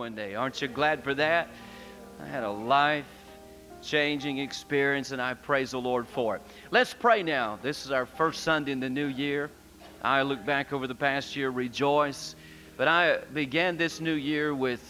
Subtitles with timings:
[0.00, 0.34] one day.
[0.34, 1.46] Aren't you glad for that?
[2.22, 3.04] I had a life
[3.82, 6.42] changing experience, and I praise the Lord for it.
[6.70, 7.58] Let's pray now.
[7.60, 9.50] This is our first Sunday in the new year.
[10.02, 12.34] I look back over the past year, rejoice.
[12.78, 14.82] But I began this new year with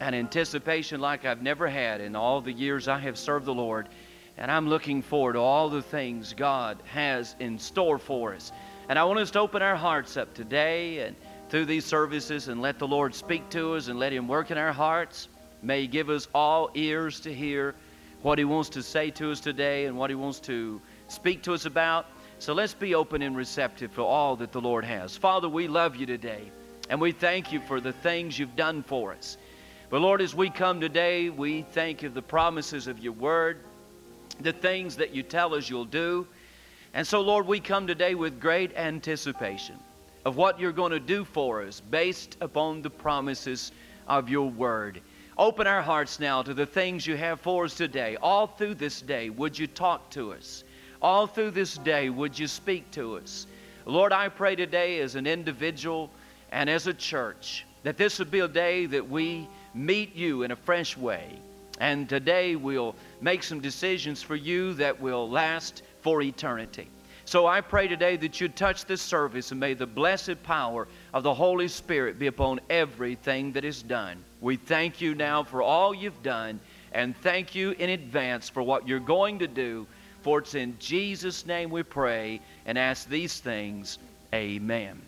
[0.00, 3.90] an anticipation like I've never had in all the years I have served the Lord.
[4.38, 8.52] And I'm looking forward to all the things God has in store for us.
[8.88, 11.14] And I want us to open our hearts up today and
[11.50, 14.56] through these services and let the Lord speak to us and let Him work in
[14.56, 15.28] our hearts.
[15.62, 17.74] May He give us all ears to hear
[18.22, 21.52] what He wants to say to us today and what He wants to speak to
[21.52, 22.06] us about.
[22.38, 25.16] So let's be open and receptive for all that the Lord has.
[25.16, 26.50] Father, we love you today,
[26.88, 29.36] and we thank you for the things you've done for us.
[29.90, 33.58] But Lord, as we come today, we thank you for the promises of your word
[34.42, 36.26] the things that you tell us you'll do.
[36.94, 39.78] And so, Lord, we come today with great anticipation
[40.24, 43.72] of what you're going to do for us based upon the promises
[44.06, 45.00] of your word.
[45.38, 48.16] Open our hearts now to the things you have for us today.
[48.20, 50.64] All through this day, would you talk to us?
[51.00, 53.46] All through this day, would you speak to us?
[53.86, 56.10] Lord, I pray today as an individual
[56.52, 60.50] and as a church that this would be a day that we meet you in
[60.50, 61.38] a fresh way.
[61.80, 66.88] And today we'll make some decisions for you that will last for eternity.
[67.30, 71.22] So I pray today that you touch this service and may the blessed power of
[71.22, 74.24] the Holy Spirit be upon everything that is done.
[74.40, 76.58] We thank you now for all you've done
[76.90, 79.86] and thank you in advance for what you're going to do.
[80.22, 83.98] For it's in Jesus' name we pray and ask these things.
[84.34, 85.00] Amen.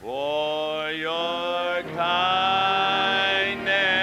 [0.00, 4.01] For your kindness.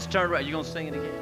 [0.00, 0.44] Turn around.
[0.46, 1.12] You're gonna sing it again?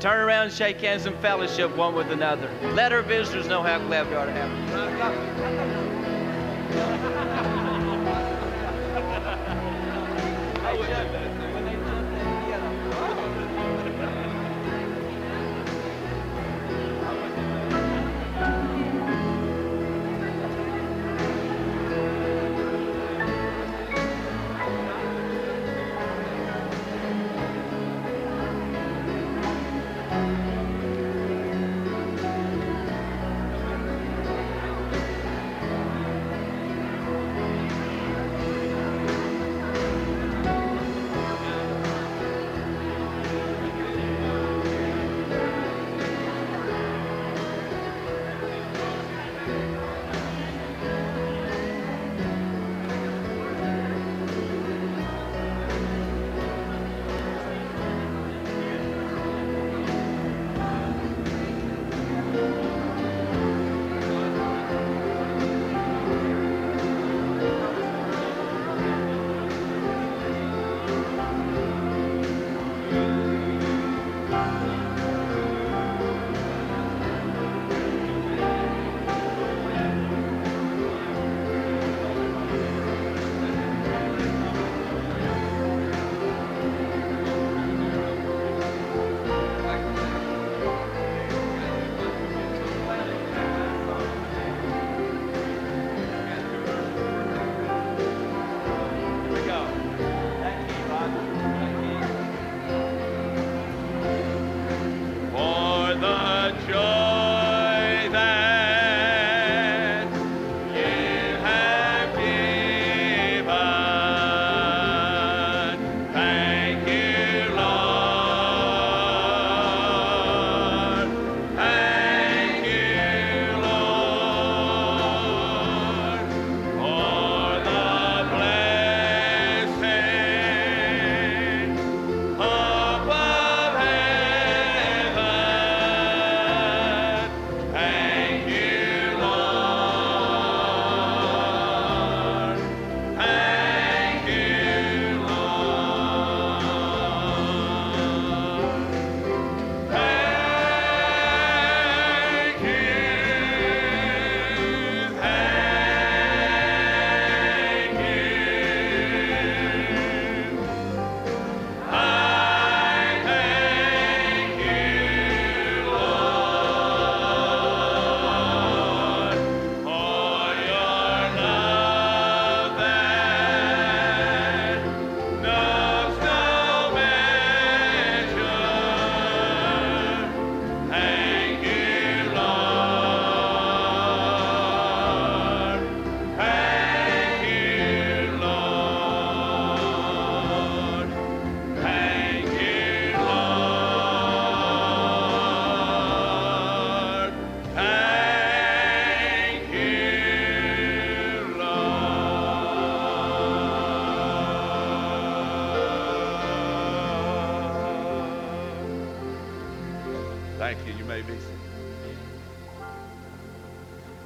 [0.00, 2.50] Turn around shake hands and fellowship one with another.
[2.74, 5.61] Let our visitors know how glad we are to have them.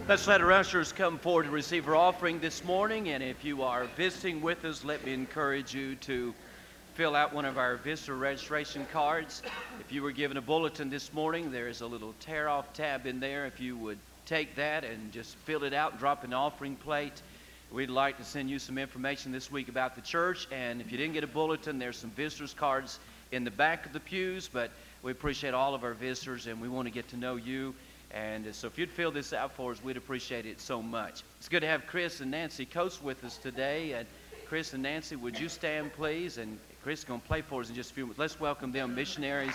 [0.09, 3.09] Let's let our ushers come forward and receive our offering this morning.
[3.09, 6.33] And if you are visiting with us, let me encourage you to
[6.95, 9.43] fill out one of our visitor registration cards.
[9.81, 13.05] If you were given a bulletin this morning, there is a little tear off tab
[13.05, 13.47] in there.
[13.47, 17.21] If you would take that and just fill it out drop an offering plate.
[17.73, 20.47] We'd like to send you some information this week about the church.
[20.53, 23.01] And if you didn't get a bulletin, there's some visitors cards
[23.33, 24.49] in the back of the pews.
[24.53, 24.71] But
[25.03, 27.75] we appreciate all of our visitors and we want to get to know you.
[28.13, 31.23] And uh, so if you'd fill this out for us, we'd appreciate it so much.
[31.39, 33.93] It's good to have Chris and Nancy Coast with us today.
[33.93, 34.07] And
[34.47, 36.39] Chris and Nancy, would you stand, please?
[36.39, 38.19] And Chris is going to play for us in just a few minutes.
[38.19, 39.55] Let's welcome them, missionaries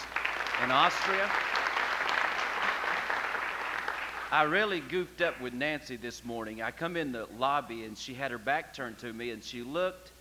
[0.63, 1.30] in Austria.
[4.33, 6.62] I really goofed up with Nancy this morning.
[6.62, 9.62] I come in the lobby and she had her back turned to me and she
[9.62, 10.12] looked.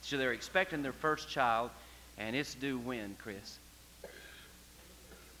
[0.00, 1.70] So they're expecting their first child,
[2.18, 3.58] and it's due when, Chris?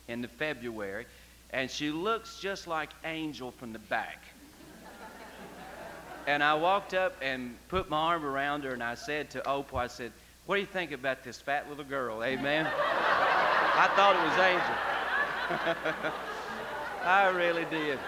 [0.08, 1.06] In the February
[1.50, 4.24] and she looks just like Angel from the back.
[6.26, 9.78] and I walked up and put my arm around her and I said to Opal,
[9.78, 10.12] I said,
[10.46, 12.22] What do you think about this fat little girl?
[12.22, 12.66] Amen.
[12.66, 16.12] I thought it was Angel.
[17.04, 17.98] I really did.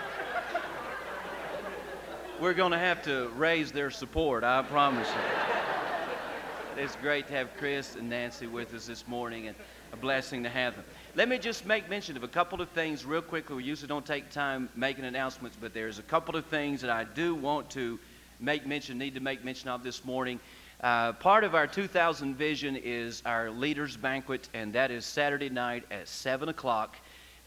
[2.41, 6.83] We're going to have to raise their support, I promise you.
[6.83, 9.57] It's great to have Chris and Nancy with us this morning and
[9.93, 10.85] a blessing to have them.
[11.17, 13.57] Let me just make mention of a couple of things real quickly.
[13.57, 17.03] We usually don't take time making announcements, but there's a couple of things that I
[17.03, 17.99] do want to
[18.39, 20.39] make mention, need to make mention of this morning.
[20.81, 25.83] Uh, part of our 2000 vision is our leaders banquet, and that is Saturday night
[25.91, 26.97] at 7 o'clock.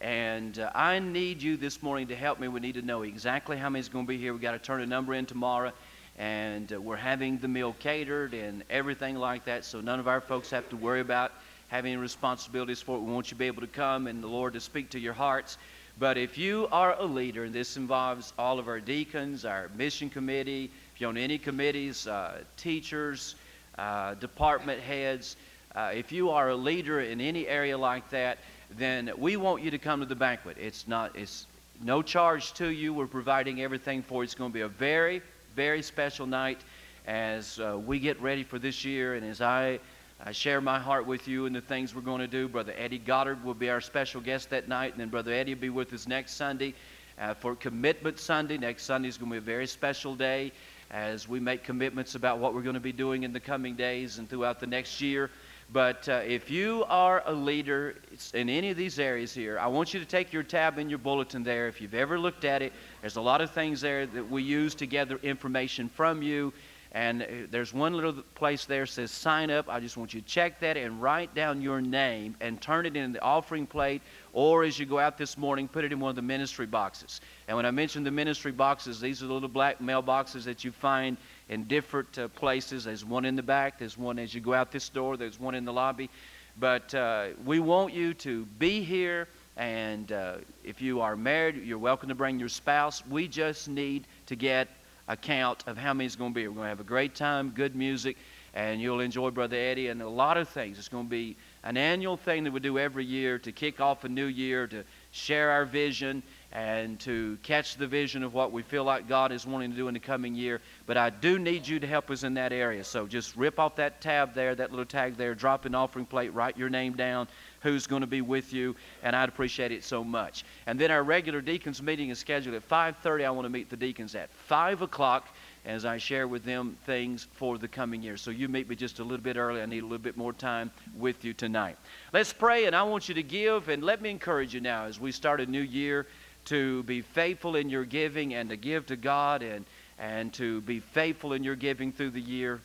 [0.01, 2.49] And uh, I need you this morning to help me.
[2.49, 4.33] We need to know exactly how many is going to be here.
[4.33, 5.71] We've got to turn a number in tomorrow.
[6.19, 10.19] And uh, we're having the meal catered and everything like that, so none of our
[10.19, 11.31] folks have to worry about
[11.73, 12.99] have any responsibilities for it.
[13.01, 15.13] We want you to be able to come and the Lord to speak to your
[15.13, 15.57] hearts.
[15.97, 20.07] But if you are a leader, and this involves all of our deacons, our mission
[20.07, 23.33] committee, if you're on any committees, uh, teachers,
[23.79, 25.35] uh, department heads,
[25.73, 28.37] uh, if you are a leader in any area like that,
[28.77, 30.57] then we want you to come to the banquet.
[30.59, 31.47] It's not, it's
[31.81, 32.93] no charge to you.
[32.93, 34.25] We're providing everything for you.
[34.25, 35.23] It's going to be a very,
[35.55, 36.61] very special night
[37.07, 39.79] as uh, we get ready for this year and as I
[40.25, 42.47] I share my heart with you and the things we're going to do.
[42.47, 45.59] Brother Eddie Goddard will be our special guest that night, and then Brother Eddie will
[45.59, 46.75] be with us next Sunday
[47.19, 48.57] uh, for Commitment Sunday.
[48.57, 50.53] Next Sunday is going to be a very special day
[50.91, 54.17] as we make commitments about what we're going to be doing in the coming days
[54.17, 55.29] and throughout the next year.
[55.73, 57.95] But uh, if you are a leader
[58.33, 60.99] in any of these areas here, I want you to take your tab in your
[60.99, 61.67] bulletin there.
[61.67, 64.73] If you've ever looked at it, there's a lot of things there that we use
[64.75, 66.53] to gather information from you
[66.93, 69.67] and uh, there's one little place there says sign up.
[69.67, 72.95] I just want you to check that and write down your name and turn it
[72.95, 74.03] in the offering plate.
[74.31, 77.19] Or as you go out this morning, put it in one of the ministry boxes.
[77.47, 80.71] And when I mention the ministry boxes, these are the little black mailboxes that you
[80.71, 81.17] find
[81.49, 82.83] in different uh, places.
[82.83, 85.55] There's one in the back, there's one as you go out this door, there's one
[85.55, 86.11] in the lobby.
[86.59, 89.27] But uh, we want you to be here.
[89.57, 93.03] And uh, if you are married, you're welcome to bring your spouse.
[93.07, 94.67] We just need to get
[95.07, 96.47] account of how many going to be.
[96.47, 98.17] We're going to have a great time, good music,
[98.53, 100.77] and you'll enjoy Brother Eddie and a lot of things.
[100.77, 104.03] It's going to be an annual thing that we do every year to kick off
[104.03, 108.61] a new year, to share our vision, and to catch the vision of what we
[108.61, 110.61] feel like God is wanting to do in the coming year.
[110.85, 112.83] But I do need you to help us in that area.
[112.83, 116.33] So just rip off that tab there, that little tag there, drop an offering plate,
[116.33, 117.27] write your name down,
[117.63, 120.45] who's going to be with you, and I'd appreciate it so much.
[120.67, 123.25] And then our regular deacons meeting is scheduled at 5:30.
[123.25, 125.27] I want to meet the deacons at 5 o'clock
[125.65, 128.17] as I share with them things for the coming year.
[128.17, 129.61] So you meet me just a little bit early.
[129.61, 131.77] I need a little bit more time with you tonight.
[132.11, 134.99] Let's pray, and I want you to give, and let me encourage you now as
[134.99, 136.05] we start a new year
[136.45, 139.65] to be faithful in your giving and to give to God and
[139.99, 142.59] and to be faithful in your giving through the year.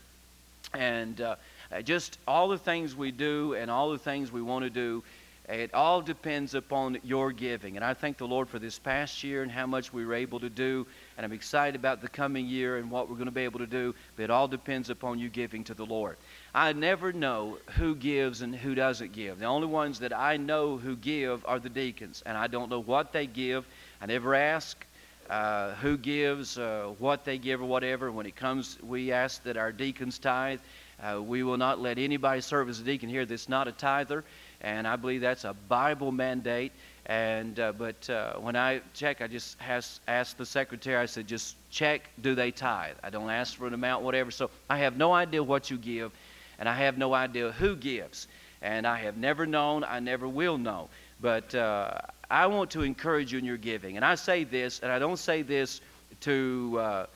[0.75, 1.37] And uh,
[1.73, 5.03] uh, just all the things we do and all the things we want to do,
[5.49, 7.77] it all depends upon your giving.
[7.77, 10.39] And I thank the Lord for this past year and how much we were able
[10.41, 10.87] to do.
[11.17, 13.67] And I'm excited about the coming year and what we're going to be able to
[13.67, 13.95] do.
[14.17, 16.19] But it all depends upon you giving to the Lord.
[16.55, 19.39] I never know who gives and who doesn't give.
[19.39, 22.23] The only ones that I know who give are the deacons.
[22.27, 23.67] And I don't know what they give.
[24.03, 24.85] I never ask.
[25.29, 28.11] Uh, who gives, uh, what they give, or whatever.
[28.11, 30.61] When it comes, we ask that our deacons tithe.
[31.03, 34.25] Uh, we will not let anybody serve as a deacon here that's not a tither,
[34.63, 36.73] and I believe that's a Bible mandate.
[37.05, 40.97] And uh, but uh, when I check, I just ask, ask the secretary.
[40.97, 42.97] I said, just check, do they tithe?
[43.03, 44.31] I don't ask for an amount, whatever.
[44.31, 46.11] So I have no idea what you give,
[46.59, 48.29] and I have no idea who gives,
[48.63, 49.85] and I have never known.
[49.85, 50.89] I never will know.
[51.21, 51.99] But uh,
[52.31, 53.97] I want to encourage you in your giving.
[53.97, 55.81] And I say this, and I don't say this
[56.21, 57.07] to uh,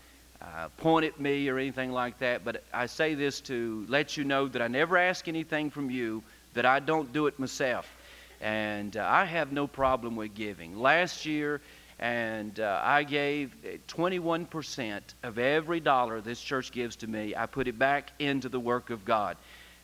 [0.41, 4.25] uh, point at me or anything like that, but I say this to let you
[4.25, 6.23] know that I never ask anything from you
[6.55, 7.89] that I don't do it myself.
[8.41, 10.79] And uh, I have no problem with giving.
[10.81, 11.61] Last year,
[12.01, 13.55] and uh, I gave
[13.87, 18.59] 21% of every dollar this church gives to me, I put it back into the
[18.59, 19.37] work of God.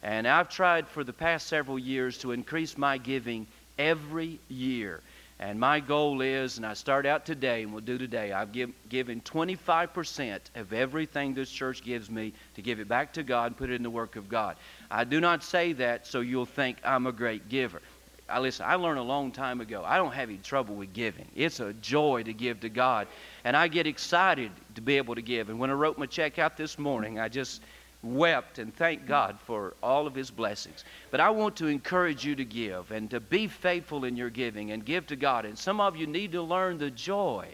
[0.02, 3.46] And I've tried for the past several years to increase my giving
[3.78, 5.00] every year.
[5.40, 8.72] And my goal is, and I start out today, and we'll do today, I've give,
[8.88, 13.56] given 25% of everything this church gives me to give it back to God and
[13.56, 14.56] put it in the work of God.
[14.90, 17.80] I do not say that so you'll think I'm a great giver.
[18.28, 19.82] I listen, I learned a long time ago.
[19.86, 21.26] I don't have any trouble with giving.
[21.34, 23.06] It's a joy to give to God.
[23.44, 25.48] And I get excited to be able to give.
[25.48, 27.62] And when I wrote my check out this morning, I just
[28.02, 30.84] wept and thanked God for all of his blessings.
[31.10, 34.70] But I want to encourage you to give and to be faithful in your giving
[34.70, 35.44] and give to God.
[35.44, 37.48] And some of you need to learn the joy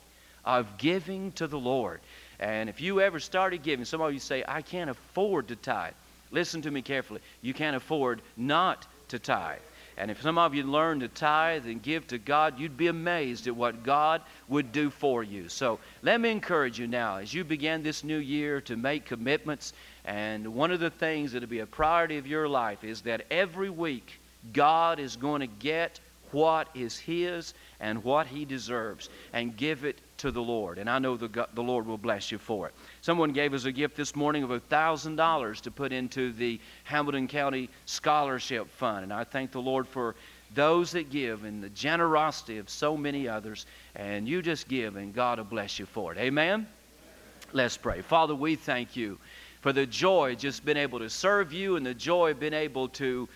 [0.44, 2.00] of giving to the Lord.
[2.38, 5.94] And if you ever started giving, some of you say, I can't afford to tithe.
[6.30, 7.20] Listen to me carefully.
[7.42, 9.60] You can't afford not to tithe.
[9.96, 13.46] And if some of you learn to tithe and give to God, you'd be amazed
[13.46, 15.48] at what God would do for you.
[15.48, 19.72] So let me encourage you now as you begin this new year to make commitments.
[20.04, 23.70] And one of the things that'll be a priority of your life is that every
[23.70, 24.20] week
[24.52, 30.00] God is going to get what is His and what He deserves and give it
[30.18, 30.78] to the Lord.
[30.78, 32.74] And I know the, the Lord will bless you for it.
[33.00, 37.70] Someone gave us a gift this morning of $1,000 to put into the Hamilton County
[37.86, 39.04] Scholarship Fund.
[39.04, 40.14] And I thank the Lord for
[40.54, 43.66] those that give and the generosity of so many others.
[43.94, 46.18] And you just give, and God will bless you for it.
[46.18, 46.66] Amen?
[47.52, 48.02] Let's pray.
[48.02, 49.18] Father, we thank you
[49.64, 52.86] for the joy just being able to serve you and the joy of being able
[52.90, 53.26] to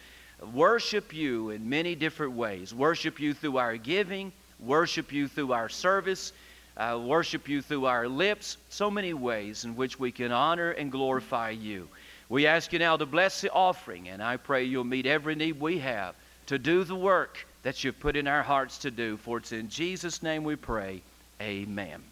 [0.53, 2.75] worship you in many different ways.
[2.75, 4.31] Worship you through our giving,
[4.61, 6.35] worship you through our service
[6.79, 10.93] uh, worship you through our lips, so many ways in which we can honor and
[10.93, 11.89] glorify you.
[12.29, 15.59] We ask you now to bless the offering, and I pray you'll meet every need
[15.59, 16.15] we have
[16.47, 19.17] to do the work that you've put in our hearts to do.
[19.17, 21.03] For it's in Jesus' name we pray.
[21.41, 22.03] Amen.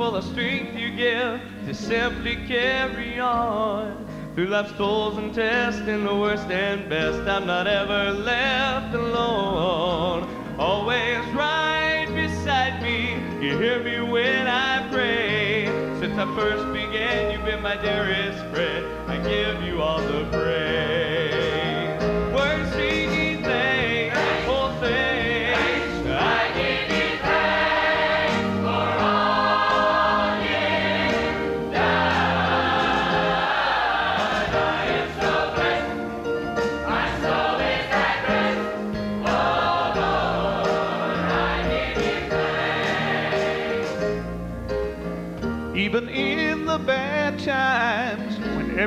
[0.00, 4.06] For the strength you give to simply carry on.
[4.34, 10.26] Through life's tolls and tests, in the worst and best, I'm not ever left alone.
[10.58, 13.12] Always right beside me,
[13.46, 15.66] you hear me when I pray.
[16.00, 18.86] Since I first began, you've been my dearest friend.
[19.06, 19.69] I give you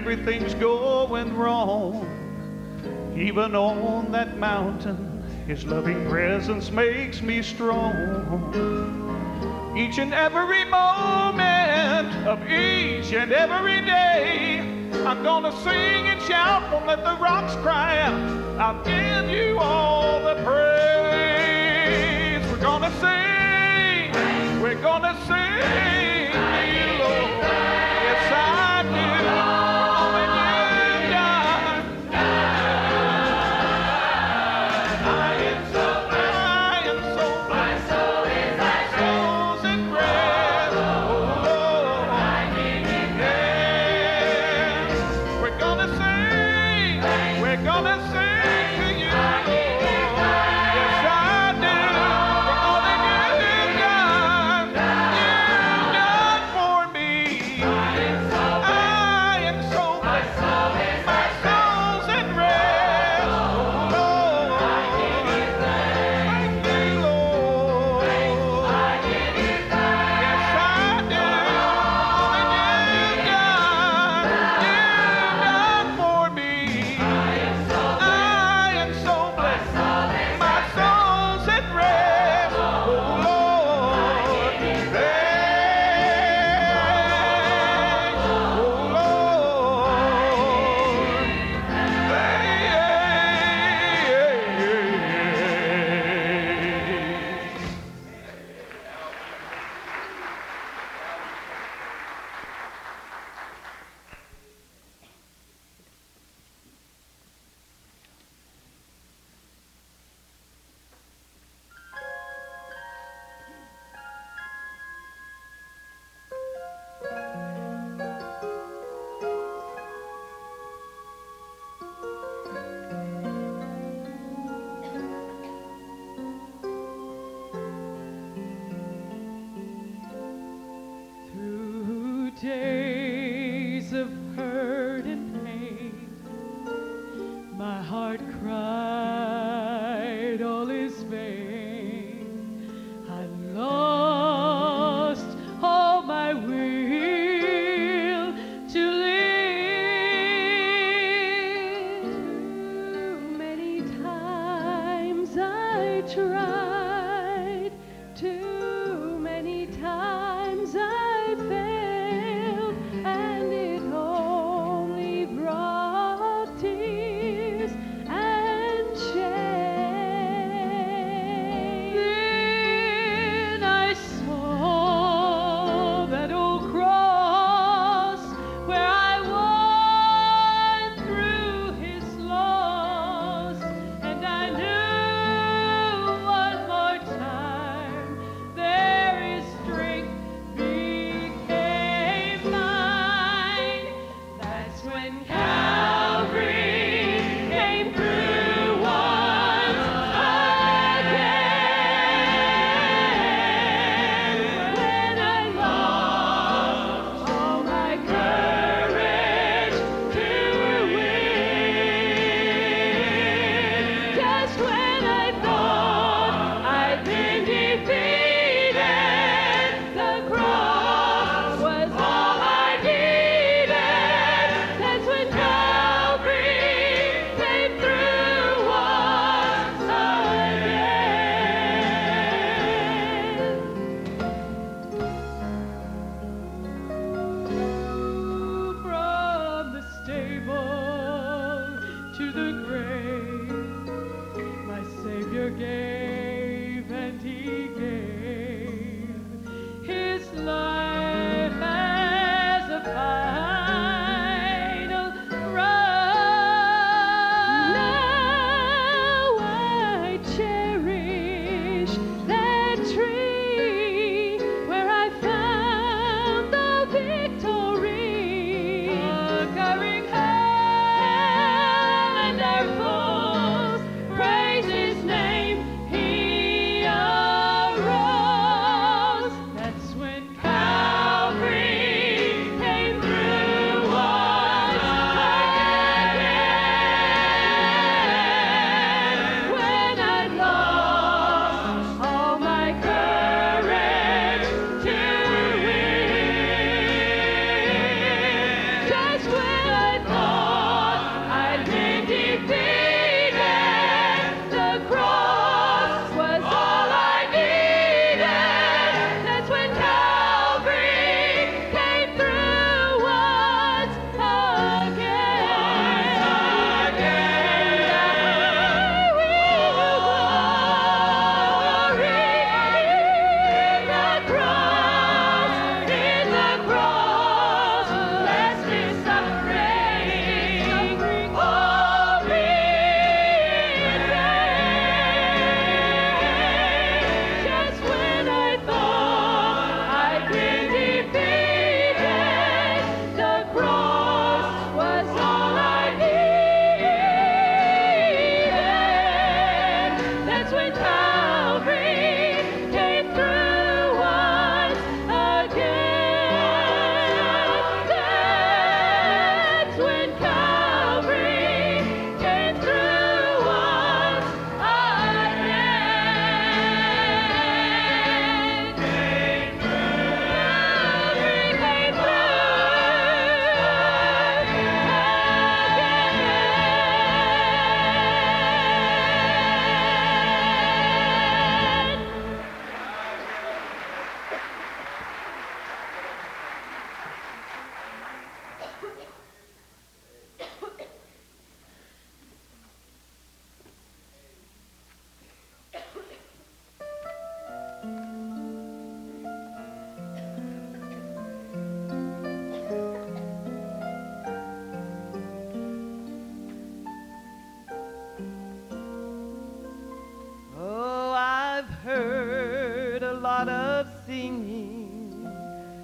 [0.04, 2.06] everything's going wrong,
[3.16, 8.52] even on that mountain, His loving presence makes me strong.
[9.78, 14.60] Each and every moment of each and every day,
[15.06, 18.60] I'm gonna sing and shout, won't let the rocks cry out.
[18.60, 22.46] I'll give you all the praise.
[22.52, 23.43] We're gonna sing,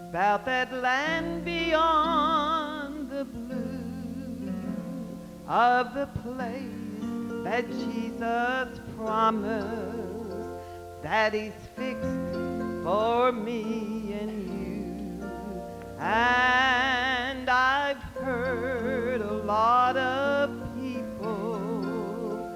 [0.10, 4.52] about that land beyond the blue
[5.48, 6.64] of the place
[7.44, 10.50] that Jesus promised
[11.04, 12.34] that He's fixed
[12.84, 15.30] for me and you.
[16.00, 20.50] And I've heard a lot of
[20.82, 22.50] people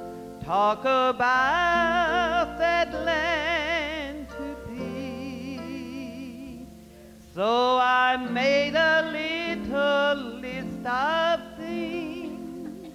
[0.43, 2.42] talk about
[7.36, 12.93] So I made a little list of things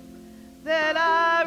[0.63, 1.43] that I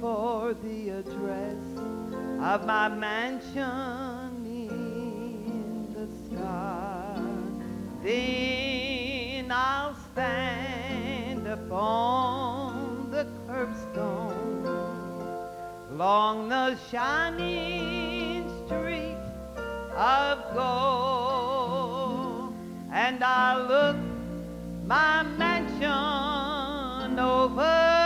[0.00, 1.56] for the address
[2.40, 7.20] of my mansion in the sky.
[8.02, 14.64] Then I'll stand upon the curbstone
[15.90, 19.18] along the shining street
[19.94, 22.54] of gold,
[22.90, 23.96] and I'll look
[24.86, 27.99] my mansion over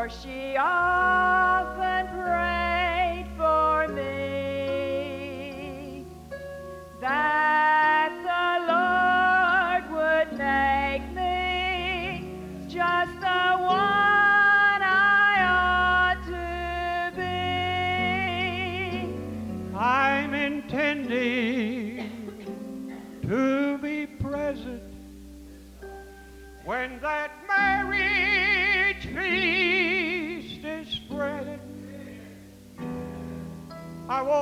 [0.00, 2.59] for she often prayed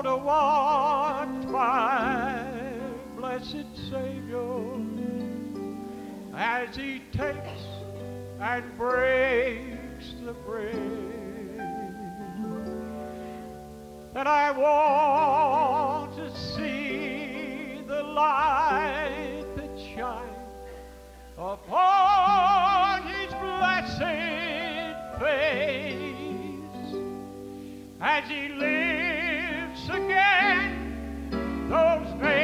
[0.05, 2.47] To watch my
[3.17, 4.61] blessed Savior
[6.35, 7.65] as he takes
[8.41, 11.59] and breaks the bread
[14.15, 20.37] that I want to see the light that shines
[21.37, 23.99] upon his blessed
[25.21, 26.95] face
[28.01, 28.98] as he lives
[31.69, 32.38] those nail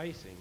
[0.00, 0.36] facing,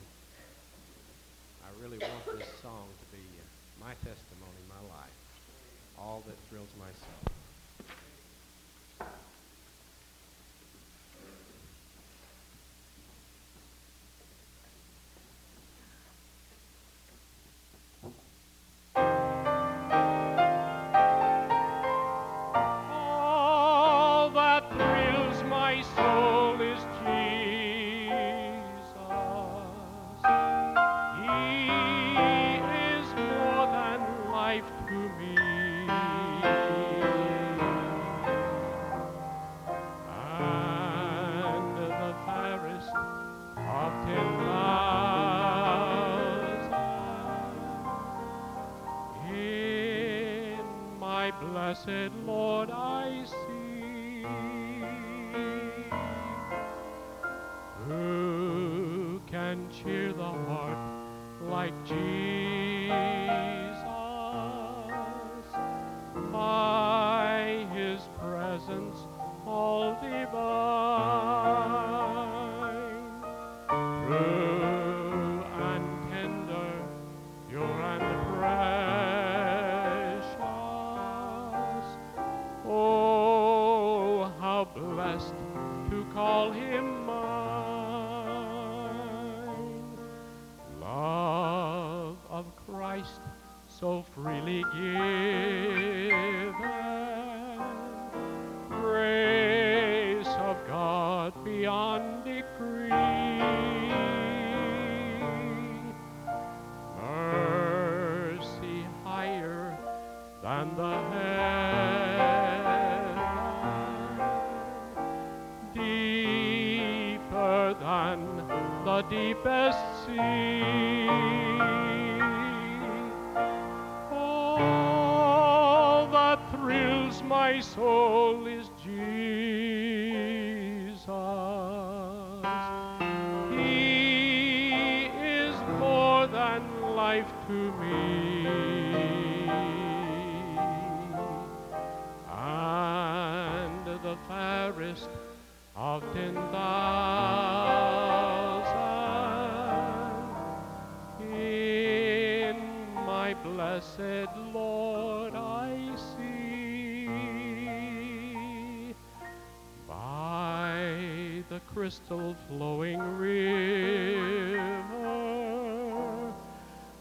[161.79, 164.59] crystal flowing river.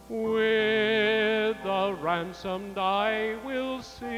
[0.09, 4.09] With the ransomed I will sing.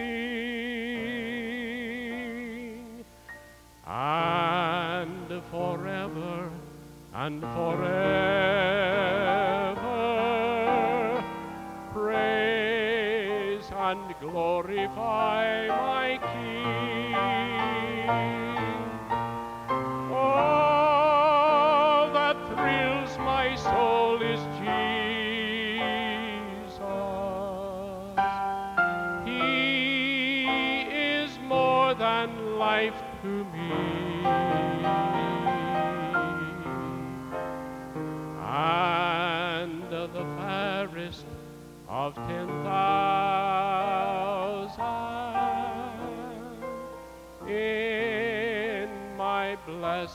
[3.87, 6.51] And forever
[7.15, 8.00] and forever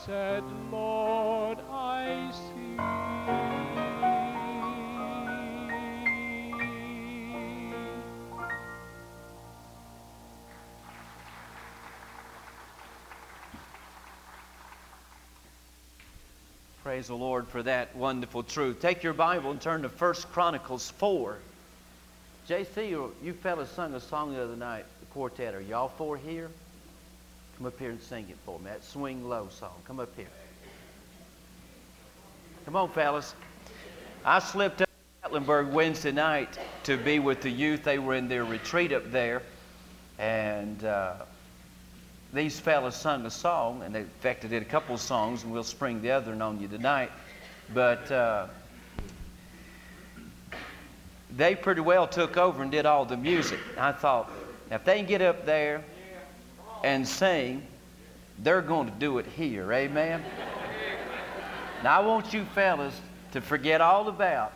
[0.04, 2.76] blessed Lord I see.
[16.82, 18.80] Praise the Lord for that wonderful truth.
[18.80, 21.38] Take your Bible and turn to 1 Chronicles 4.
[22.48, 25.54] JC, you- you fellas sung a song the other night, the quartet.
[25.54, 26.50] Are y'all four here?
[27.56, 28.66] Come up here and sing it for me.
[28.66, 29.72] That swing low song.
[29.86, 30.26] Come up here.
[32.66, 33.34] Come on, fellas.
[34.26, 34.90] I slipped up
[35.22, 37.82] to Gatlinburg Wednesday night to be with the youth.
[37.82, 39.40] They were in their retreat up there.
[40.18, 41.14] And uh,
[42.34, 45.42] these fellas sung a song, and they, in fact, they did a couple of songs,
[45.42, 47.10] and we'll spring the other one on you tonight.
[47.72, 48.48] But uh,
[51.34, 53.60] they pretty well took over and did all the music.
[53.78, 54.30] I thought,
[54.70, 55.82] if they can get up there
[56.84, 57.62] and sing,
[58.38, 59.72] they're going to do it here.
[59.72, 60.22] Amen?
[61.82, 62.98] now, I want you fellas
[63.32, 64.52] to forget all about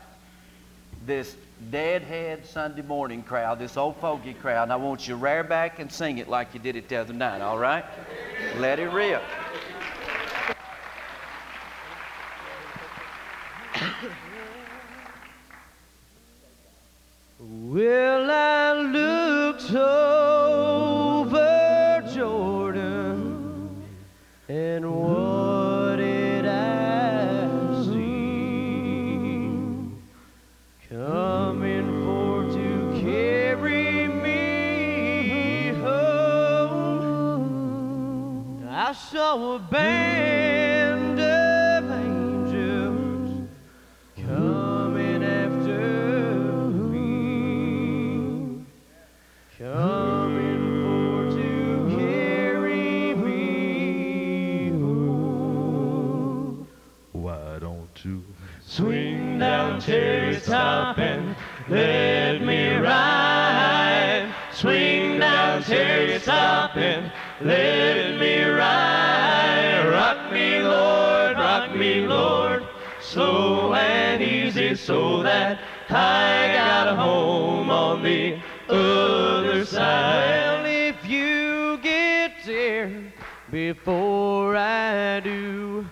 [1.07, 1.35] this
[1.71, 5.79] deadhead Sunday morning crowd, this old fogey crowd, and I want you to rear back
[5.79, 7.85] and sing it like you did it the other night, all right?
[8.59, 9.23] Let it rip.
[17.39, 20.20] Well, I looked over
[24.83, 29.51] and what did I see?
[30.89, 37.49] Coming for to carry me home.
[38.71, 40.20] I saw a band
[60.51, 61.37] top and
[61.69, 64.35] let me ride.
[64.53, 69.89] Swing down tear Cherry's top and let me ride.
[69.89, 72.67] Rock me, Lord, rock me, Lord,
[73.01, 80.65] slow and easy so that I got a home on the other side.
[80.65, 83.13] Well, if you get there
[83.53, 85.87] before I do,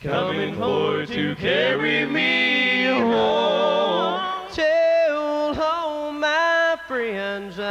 [0.00, 3.77] coming for to carry me home.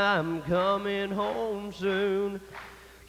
[0.07, 2.39] I'm coming home soon.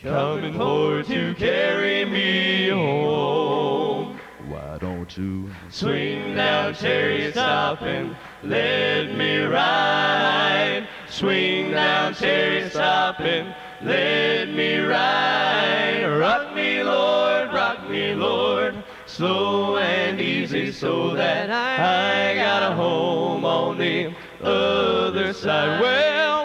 [0.02, 4.18] Coming for to carry me home.
[4.48, 10.88] Why don't you Swing down Cherry Stop and let me ride.
[11.08, 16.02] Swing down Cherry Stop and let me ride.
[16.18, 18.74] Rock me, Lord, rock me, Lord,
[19.06, 25.80] slow and easy so that I got a home on the other side.
[25.80, 26.37] Well,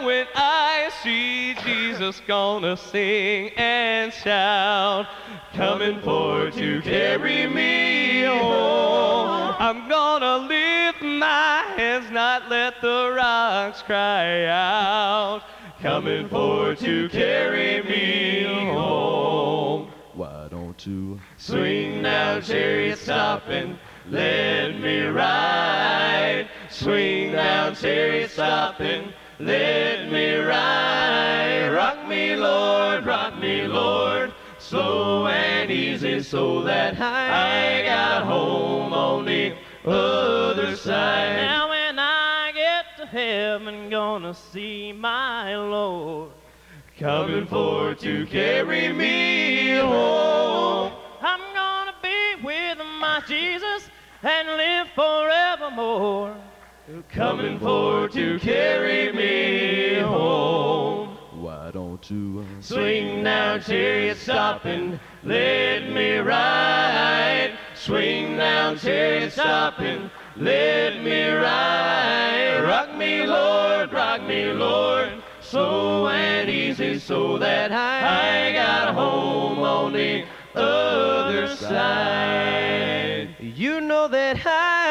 [1.03, 5.05] see Jesus, gonna sing and shout,
[5.53, 9.53] coming for to carry me home.
[9.59, 15.43] I'm gonna lift my hands, not let the rocks cry out,
[15.81, 19.89] coming for to carry me home.
[20.13, 23.77] Why don't you Swing now, chariot, stop and
[24.09, 26.47] let me ride.
[26.69, 31.69] Swing down, chariot, stop and let me ride.
[31.69, 39.25] Rock me, Lord, rock me, Lord, slow and easy so that I got home on
[39.25, 39.55] the
[39.85, 41.35] other side.
[41.37, 43.89] Now when I get to heaven.
[43.89, 46.31] gonna see my Lord.
[46.99, 50.93] Coming for to carry me home.
[51.21, 53.89] I'm gonna be with my Jesus
[54.21, 56.35] and live forevermore.
[57.09, 61.17] Coming for to carry me home.
[61.31, 67.53] Why don't you uh, Swing now, chariot, stop and let me ride.
[67.73, 72.59] Swing now, chariot, stop and let me ride.
[72.65, 79.93] Rock me, Lord, rock me, Lord, slow and easy so that I got home on
[79.93, 83.37] the other side.
[83.39, 84.82] You know that I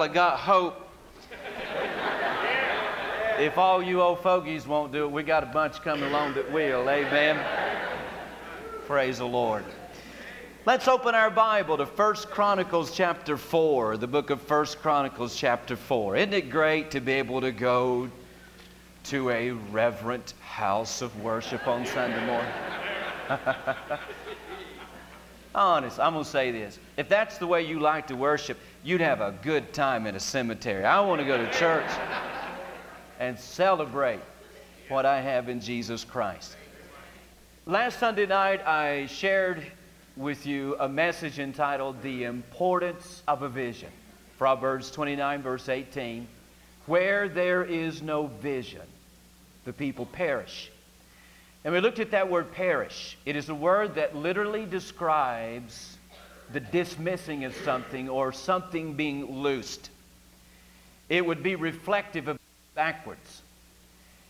[0.00, 0.88] Well, I got hope.
[3.38, 6.50] if all you old fogies won't do it, we got a bunch coming along that
[6.50, 6.88] will.
[6.88, 7.38] Amen.
[8.86, 9.62] Praise the Lord.
[10.64, 15.76] Let's open our Bible to 1 Chronicles chapter 4, the book of 1 Chronicles chapter
[15.76, 16.16] 4.
[16.16, 18.08] Isn't it great to be able to go
[19.04, 22.52] to a reverent house of worship on Sunday morning?
[25.54, 26.78] Honest, I'm going to say this.
[26.96, 30.20] If that's the way you like to worship, you'd have a good time in a
[30.20, 30.84] cemetery.
[30.84, 31.90] I want to go to church
[33.18, 34.20] and celebrate
[34.88, 36.56] what I have in Jesus Christ.
[37.66, 39.64] Last Sunday night, I shared
[40.16, 43.90] with you a message entitled The Importance of a Vision.
[44.38, 46.26] Proverbs 29, verse 18.
[46.86, 48.82] Where there is no vision,
[49.66, 50.70] the people perish.
[51.64, 53.18] And we looked at that word perish.
[53.26, 55.98] It is a word that literally describes
[56.52, 59.90] the dismissing of something or something being loosed.
[61.08, 62.38] It would be reflective of
[62.74, 63.42] backwards.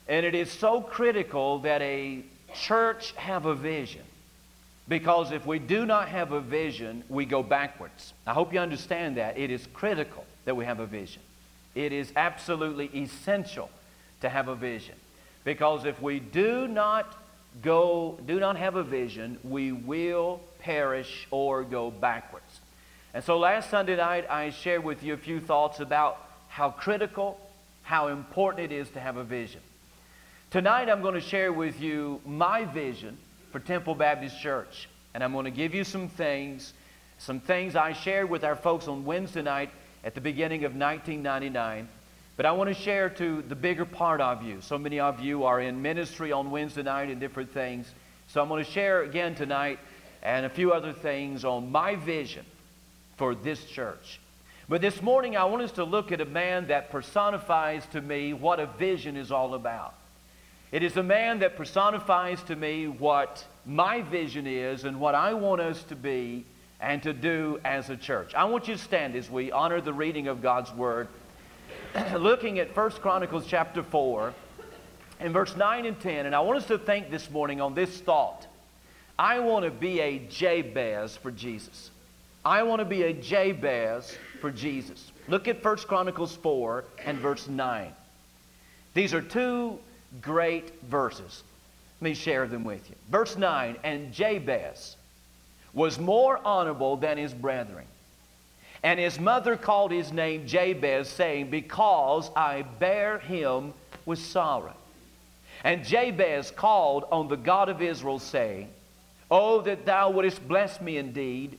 [0.09, 2.23] And it is so critical that a
[2.55, 4.03] church have a vision.
[4.89, 8.13] Because if we do not have a vision, we go backwards.
[8.27, 9.39] I hope you understand that.
[9.39, 11.23] It is critical that we have a vision.
[11.75, 13.71] It is absolutely essential
[14.21, 14.97] to have a vision.
[15.45, 17.17] Because if we do not
[17.63, 22.61] go, do not have a vision, we will perish or go backwards.
[23.13, 27.41] And so last Sunday night, I shared with you a few thoughts about how critical,
[27.83, 29.61] how important it is to have a vision.
[30.51, 33.17] Tonight, I'm going to share with you my vision
[33.53, 34.89] for Temple Baptist Church.
[35.13, 36.73] And I'm going to give you some things,
[37.19, 39.71] some things I shared with our folks on Wednesday night
[40.05, 41.89] at the beginning of 1999.
[42.37, 44.61] But I want to share to the bigger part of you.
[44.61, 47.93] So many of you are in ministry on Wednesday night and different things.
[48.29, 49.81] So I'm going to share again tonight
[50.23, 52.45] and a few other things on my vision
[53.17, 54.21] for this church.
[54.69, 58.33] But this morning, I want us to look at a man that personifies to me
[58.33, 59.95] what a vision is all about.
[60.71, 65.35] It is a man that personifies to me what my vision is and what I
[65.35, 66.45] want us to be
[66.81, 68.35] and to do as a church.
[68.35, 71.09] I want you to stand as we honor the reading of God's Word.
[72.17, 74.33] Looking at 1 Chronicles chapter 4
[75.19, 77.99] and verse 9 and 10, and I want us to think this morning on this
[77.99, 78.47] thought.
[79.21, 81.91] I want to be a Jabez for Jesus.
[82.43, 85.13] I want to be a Jabez for Jesus.
[85.29, 87.93] Look at 1 Chronicles 4 and verse 9.
[88.95, 89.79] These are two
[90.23, 91.43] great verses.
[92.01, 92.97] Let me share them with you.
[93.11, 94.97] Verse 9 And Jabez
[95.75, 97.85] was more honorable than his brethren.
[98.83, 103.75] And his mother called his name Jabez, saying, Because I bear him
[104.07, 104.73] with sorrow.
[105.63, 108.71] And Jabez called on the God of Israel, saying,
[109.31, 111.59] Oh, that thou wouldest bless me indeed,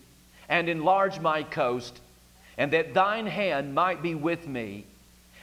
[0.49, 1.99] and enlarge my coast,
[2.57, 4.85] and that thine hand might be with me,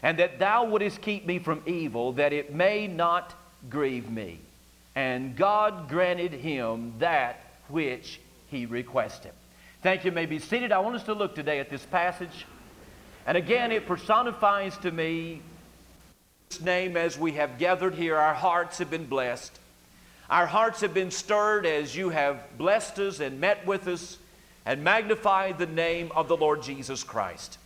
[0.02, 3.34] and that thou wouldest keep me from evil, that it may not
[3.70, 4.38] grieve me.
[4.94, 8.20] And God granted him that which
[8.50, 9.32] he requested.
[9.82, 10.10] Thank you.
[10.10, 10.72] you may be seated.
[10.72, 12.46] I want us to look today at this passage.
[13.26, 15.40] And again, it personifies to me
[16.48, 18.16] this name as we have gathered here.
[18.16, 19.52] Our hearts have been blessed.
[20.30, 24.18] Our hearts have been stirred as you have blessed us and met with us
[24.66, 27.56] and magnified the name of the Lord Jesus Christ.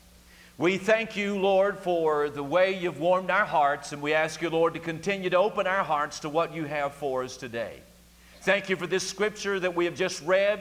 [0.59, 4.49] We thank you, Lord, for the way you've warmed our hearts, and we ask you,
[4.49, 7.81] Lord, to continue to open our hearts to what you have for us today.
[8.43, 10.61] Thank you for this scripture that we have just read.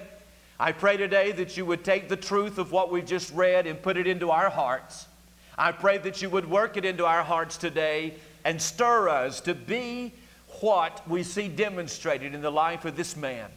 [0.60, 3.80] I pray today that you would take the truth of what we've just read and
[3.80, 5.06] put it into our hearts.
[5.56, 9.54] I pray that you would work it into our hearts today and stir us to
[9.54, 10.14] be
[10.62, 13.50] what we see demonstrated in the life of this man.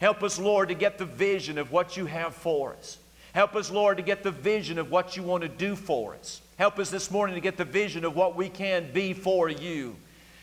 [0.00, 2.98] Help us, Lord, to get the vision of what you have for us.
[3.32, 6.40] Help us, Lord, to get the vision of what you want to do for us.
[6.56, 9.96] Help us this morning to get the vision of what we can be for you.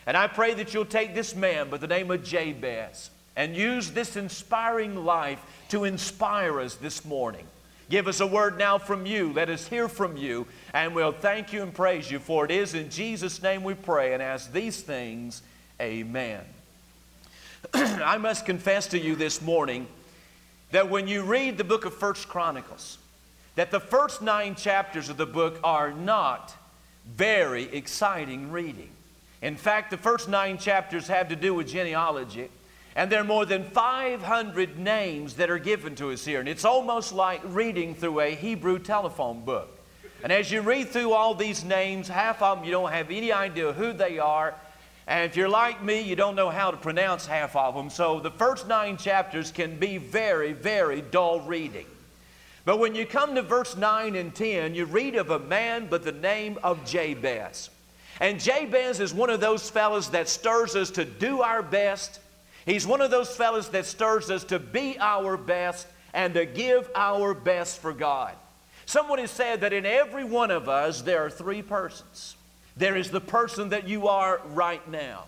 [0.06, 3.90] And I pray that you'll take this man by the name of Jabez and use
[3.90, 5.40] this inspiring life
[5.70, 7.46] to inspire us this morning.
[7.88, 9.32] Give us a word now from you.
[9.32, 12.18] Let us hear from you, and we'll thank you and praise you.
[12.18, 15.42] For it is in Jesus' name we pray and ask these things.
[15.82, 16.44] Amen.
[17.74, 19.88] I must confess to you this morning
[20.70, 22.98] that when you read the book of First Chronicles,
[23.56, 26.54] that the first nine chapters of the book are not
[27.04, 28.90] very exciting reading.
[29.42, 32.48] In fact, the first nine chapters have to do with genealogy,
[32.94, 36.38] and there are more than 500 names that are given to us here.
[36.38, 39.68] And it's almost like reading through a Hebrew telephone book.
[40.22, 43.32] And as you read through all these names, half of them you don't have any
[43.32, 44.54] idea who they are.
[45.06, 47.90] And if you're like me, you don't know how to pronounce half of them.
[47.90, 51.86] So the first nine chapters can be very, very dull reading.
[52.64, 55.98] But when you come to verse 9 and 10, you read of a man by
[55.98, 57.70] the name of Jabez.
[58.20, 62.20] And Jabez is one of those fellows that stirs us to do our best.
[62.64, 66.88] He's one of those fellows that stirs us to be our best and to give
[66.94, 68.34] our best for God.
[68.86, 72.36] Someone has said that in every one of us there are three persons.
[72.76, 75.24] There is the person that you are right now.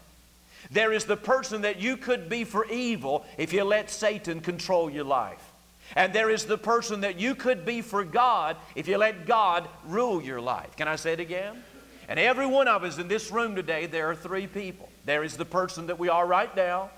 [0.70, 4.90] There is the person that you could be for evil if you let Satan control
[4.90, 5.52] your life.
[5.94, 9.68] And there is the person that you could be for God if you let God
[9.86, 10.74] rule your life.
[10.76, 11.62] Can I say it again?
[12.08, 14.88] And every one of us in this room today, there are three people.
[15.04, 16.90] There is the person that we are right now.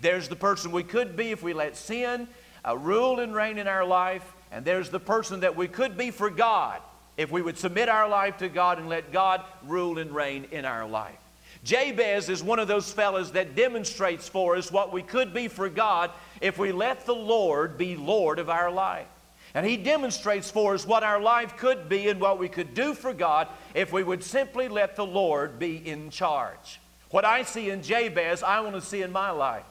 [0.00, 2.26] There's the person we could be if we let sin
[2.66, 4.24] uh, rule and reign in our life.
[4.50, 6.80] And there's the person that we could be for God
[7.16, 10.64] if we would submit our life to God and let God rule and reign in
[10.64, 11.18] our life.
[11.64, 15.68] Jabez is one of those fellows that demonstrates for us what we could be for
[15.68, 16.10] God
[16.40, 19.06] if we let the Lord be Lord of our life.
[19.54, 22.94] And he demonstrates for us what our life could be and what we could do
[22.94, 26.80] for God if we would simply let the Lord be in charge.
[27.10, 29.64] What I see in Jabez, I want to see in my life.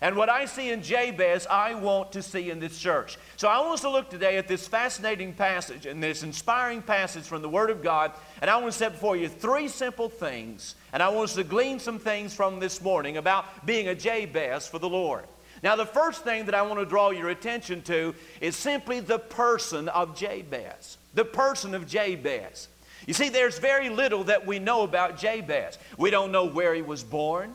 [0.00, 3.18] And what I see in Jabez, I want to see in this church.
[3.36, 7.24] So I want us to look today at this fascinating passage and this inspiring passage
[7.24, 8.12] from the Word of God.
[8.40, 10.76] And I want to set before you three simple things.
[10.92, 14.68] And I want us to glean some things from this morning about being a Jabez
[14.68, 15.24] for the Lord.
[15.62, 19.18] Now, the first thing that I want to draw your attention to is simply the
[19.18, 20.98] person of Jabez.
[21.14, 22.68] The person of Jabez.
[23.06, 25.78] You see, there's very little that we know about Jabez.
[25.96, 27.54] We don't know where he was born.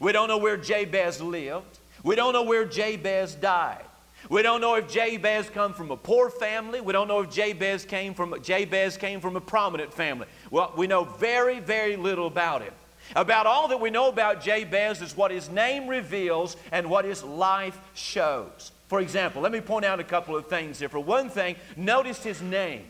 [0.00, 1.78] We don't know where Jabez lived.
[2.02, 3.84] We don't know where Jabez died.
[4.28, 6.80] We don't know if Jabez come from a poor family.
[6.80, 10.26] We don't know if Jabez came from Jabez came from a prominent family.
[10.50, 12.72] Well, we know very, very little about him.
[13.14, 17.22] About all that we know about Jabez is what his name reveals and what his
[17.22, 18.72] life shows.
[18.88, 20.88] For example, let me point out a couple of things here.
[20.88, 22.84] For one thing, notice his name.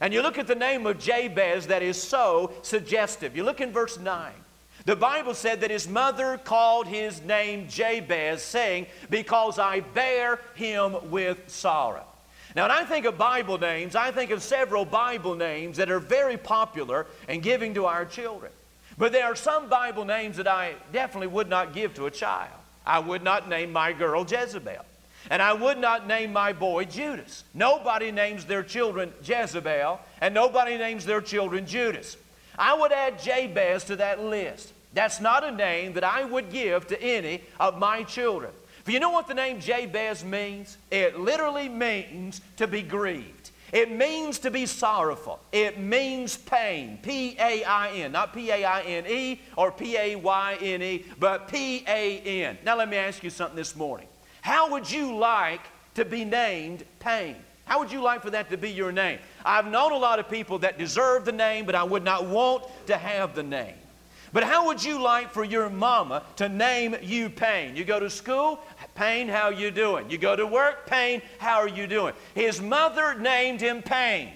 [0.00, 3.34] And you look at the name of Jabez that is so suggestive.
[3.34, 4.32] You look in verse 9.
[4.86, 11.10] The Bible said that his mother called his name Jabez, saying, Because I bear him
[11.10, 12.04] with sorrow.
[12.54, 15.98] Now, when I think of Bible names, I think of several Bible names that are
[15.98, 18.52] very popular and giving to our children.
[18.96, 22.54] But there are some Bible names that I definitely would not give to a child.
[22.86, 24.84] I would not name my girl Jezebel.
[25.30, 27.42] And I would not name my boy Judas.
[27.52, 32.16] Nobody names their children Jezebel, and nobody names their children Judas.
[32.56, 34.74] I would add Jabez to that list.
[34.96, 38.50] That's not a name that I would give to any of my children.
[38.82, 40.78] For you know what the name Jabez means?
[40.90, 43.50] It literally means to be grieved.
[43.74, 45.38] It means to be sorrowful.
[45.52, 46.98] It means pain.
[47.02, 48.12] P A I N.
[48.12, 52.20] Not P A I N E or P A Y N E, but P A
[52.44, 52.56] N.
[52.64, 54.08] Now let me ask you something this morning.
[54.40, 55.60] How would you like
[55.92, 57.36] to be named Pain?
[57.66, 59.18] How would you like for that to be your name?
[59.44, 62.64] I've known a lot of people that deserve the name, but I would not want
[62.86, 63.74] to have the name.
[64.32, 67.76] But how would you like for your mama to name you Pain?
[67.76, 68.60] You go to school,
[68.94, 70.10] Pain, how are you doing?
[70.10, 72.14] You go to work, Pain, how are you doing?
[72.34, 74.30] His mother named him Pain.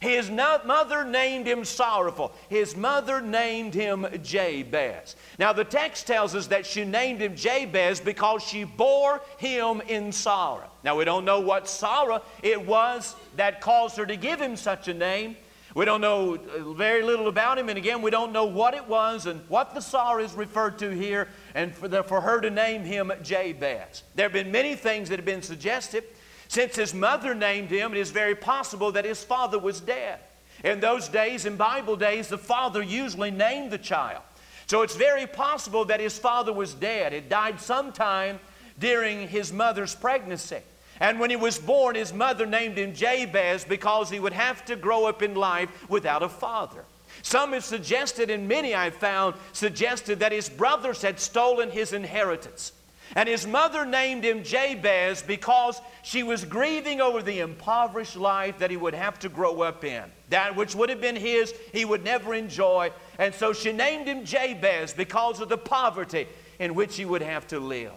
[0.00, 2.32] His mother named him Sorrowful.
[2.48, 5.16] His mother named him Jabez.
[5.38, 10.12] Now, the text tells us that she named him Jabez because she bore him in
[10.12, 10.68] sorrow.
[10.84, 14.88] Now, we don't know what sorrow it was that caused her to give him such
[14.88, 15.36] a name,
[15.76, 18.88] we don't know uh, very little about him, and again, we don't know what it
[18.88, 22.48] was and what the sorrow is referred to here, and for, the, for her to
[22.48, 24.02] name him Jabez.
[24.14, 26.04] There have been many things that have been suggested.
[26.48, 30.20] Since his mother named him, it is very possible that his father was dead.
[30.64, 34.22] In those days, in Bible days, the father usually named the child.
[34.66, 37.12] So it's very possible that his father was dead.
[37.12, 38.40] It died sometime
[38.78, 40.62] during his mother's pregnancy.
[41.00, 44.76] And when he was born, his mother named him Jabez because he would have to
[44.76, 46.84] grow up in life without a father.
[47.22, 52.72] Some have suggested, and many I've found suggested, that his brothers had stolen his inheritance.
[53.14, 58.70] And his mother named him Jabez because she was grieving over the impoverished life that
[58.70, 60.04] he would have to grow up in.
[60.30, 62.90] That which would have been his, he would never enjoy.
[63.18, 66.26] And so she named him Jabez because of the poverty
[66.58, 67.92] in which he would have to live.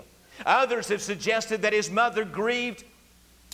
[0.46, 2.84] Others have suggested that his mother grieved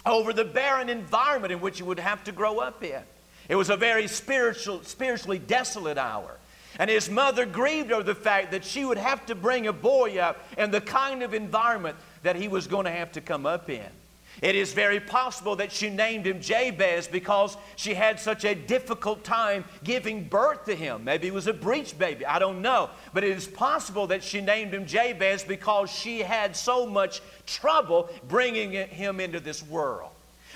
[0.06, 3.02] over the barren environment in which he would have to grow up in.
[3.48, 6.38] It was a very spiritual, spiritually desolate hour.
[6.78, 10.18] And his mother grieved over the fact that she would have to bring a boy
[10.20, 13.70] up in the kind of environment that he was going to have to come up
[13.70, 13.86] in.
[14.42, 19.24] It is very possible that she named him Jabez because she had such a difficult
[19.24, 21.04] time giving birth to him.
[21.04, 22.90] Maybe he was a breech baby, I don't know.
[23.14, 28.10] But it is possible that she named him Jabez because she had so much trouble
[28.28, 30.12] bringing him into this world.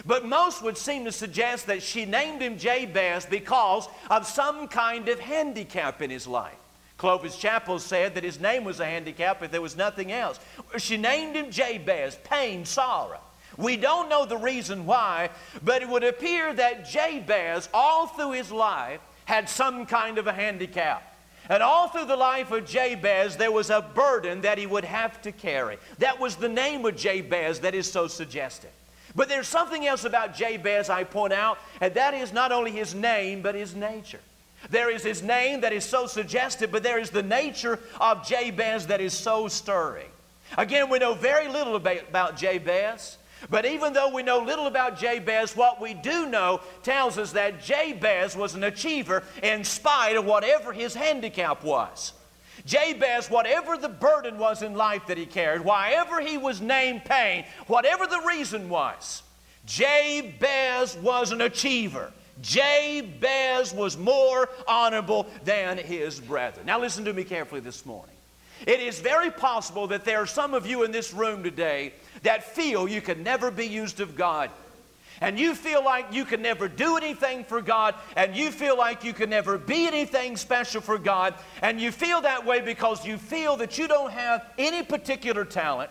[0.05, 5.09] But most would seem to suggest that she named him Jabez because of some kind
[5.09, 6.55] of handicap in his life.
[6.97, 10.37] Clovis Chappell said that his name was a handicap if there was nothing else.
[10.77, 13.21] She named him Jabez, pain, sorrow.
[13.59, 15.29] We don't know the reason why,
[15.61, 20.33] but it would appear that Jabez, all through his life, had some kind of a
[20.33, 21.03] handicap.
[21.49, 25.21] And all through the life of Jabez, there was a burden that he would have
[25.23, 25.77] to carry.
[25.97, 28.71] That was the name of Jabez that is so suggestive.
[29.13, 32.95] But there's something else about Jabez I point out, and that is not only his
[32.95, 34.21] name, but his nature.
[34.69, 38.87] There is his name that is so suggestive, but there is the nature of Jabez
[38.87, 40.07] that is so stirring.
[40.57, 43.17] Again, we know very little about, Jabez.
[43.49, 47.63] But even though we know little about Jabez, what we do know tells us that
[47.63, 52.13] Jabez was an achiever in spite of whatever his handicap was.
[52.65, 57.45] Jabez, whatever the burden was in life that he carried, wherever he was named pain,
[57.67, 59.23] whatever the reason was,
[59.65, 62.11] Jabez was an achiever.
[62.41, 66.65] Jabez was more honorable than his brethren.
[66.65, 68.15] Now, listen to me carefully this morning.
[68.65, 71.93] It is very possible that there are some of you in this room today
[72.23, 74.49] that feel you can never be used of God.
[75.21, 79.03] And you feel like you can never do anything for God, and you feel like
[79.03, 83.17] you can never be anything special for God, and you feel that way because you
[83.17, 85.89] feel that you don't have any particular talent,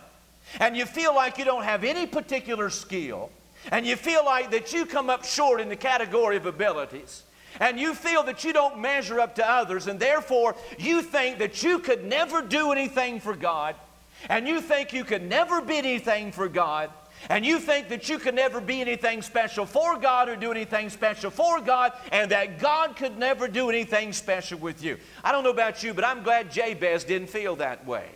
[0.59, 3.29] and you feel like you don't have any particular skill,
[3.71, 7.21] and you feel like that you come up short in the category of abilities,
[7.59, 11.61] and you feel that you don't measure up to others, and therefore you think that
[11.61, 13.75] you could never do anything for God,
[14.27, 16.89] and you think you could never be anything for God,
[17.29, 20.89] and you think that you could never be anything special for God or do anything
[20.89, 24.97] special for God, and that God could never do anything special with you.
[25.23, 28.09] I don't know about you, but I'm glad Jabez didn't feel that way.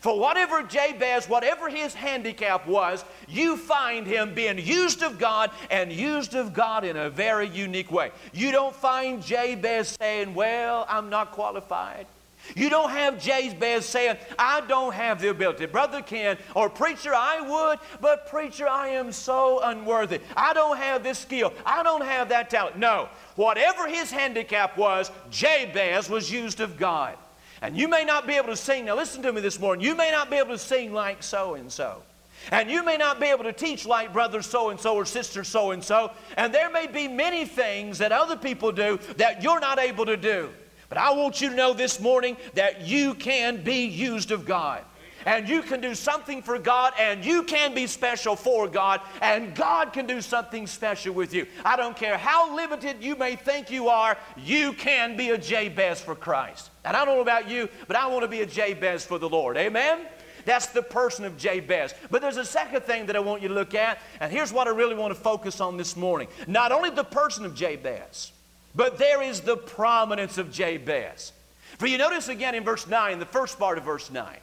[0.00, 5.90] For whatever Jabez, whatever his handicap was, you find him being used of God and
[5.90, 8.10] used of God in a very unique way.
[8.34, 12.06] You don't find Jabez saying, Well, I'm not qualified.
[12.54, 15.66] You don't have Jabez saying, I don't have the ability.
[15.66, 20.20] Brother Ken or preacher, I would, but preacher, I am so unworthy.
[20.36, 21.52] I don't have this skill.
[21.64, 22.76] I don't have that talent.
[22.76, 23.08] No.
[23.36, 27.16] Whatever his handicap was, Jabez was used of God.
[27.62, 28.84] And you may not be able to sing.
[28.84, 29.84] Now, listen to me this morning.
[29.84, 32.02] You may not be able to sing like so and so.
[32.50, 35.44] And you may not be able to teach like brother so and so or sister
[35.44, 36.10] so and so.
[36.36, 40.16] And there may be many things that other people do that you're not able to
[40.16, 40.50] do.
[40.88, 44.84] But I want you to know this morning that you can be used of God.
[45.26, 49.54] And you can do something for God, and you can be special for God, and
[49.54, 51.46] God can do something special with you.
[51.64, 56.00] I don't care how limited you may think you are, you can be a Jabez
[56.00, 56.70] for Christ.
[56.84, 59.28] And I don't know about you, but I want to be a Jabez for the
[59.28, 59.56] Lord.
[59.56, 60.00] Amen?
[60.44, 61.94] That's the person of Jabez.
[62.10, 64.66] But there's a second thing that I want you to look at, and here's what
[64.66, 66.28] I really want to focus on this morning.
[66.46, 68.32] Not only the person of Jabez,
[68.74, 71.32] but there is the prominence of Jabez.
[71.78, 74.36] For you notice again in verse 9, the first part of verse 9.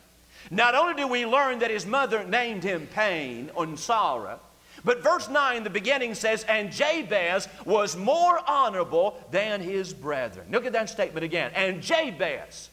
[0.49, 4.39] Not only do we learn that his mother named him pain and sorrow,
[4.83, 10.47] but verse 9, the beginning says, And Jabez was more honorable than his brethren.
[10.49, 11.51] Look at that statement again.
[11.53, 12.69] And Jabez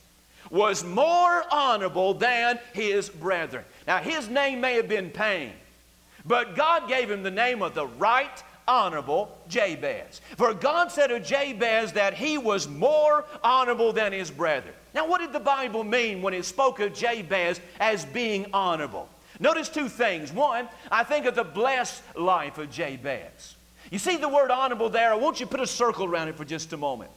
[0.50, 3.64] was more honorable than his brethren.
[3.86, 5.52] Now, his name may have been Pain,
[6.24, 10.20] but God gave him the name of the right honorable Jabez.
[10.36, 14.74] For God said of Jabez that he was more honorable than his brethren.
[14.94, 19.08] Now, what did the Bible mean when it spoke of Jabez as being honorable?
[19.40, 20.32] Notice two things.
[20.32, 23.56] One, I think of the blessed life of Jabez.
[23.90, 25.12] You see the word honorable there?
[25.12, 27.10] I want you to put a circle around it for just a moment.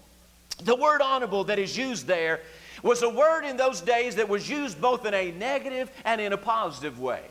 [0.64, 2.42] The word honorable that is used there
[2.84, 6.34] was a word in those days that was used both in a negative and in
[6.34, 7.24] a positive way.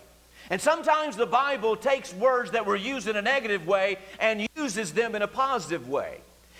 [0.51, 4.92] And sometimes the Bible takes words that were used in a negative way and uses
[4.92, 6.18] them in a positive way.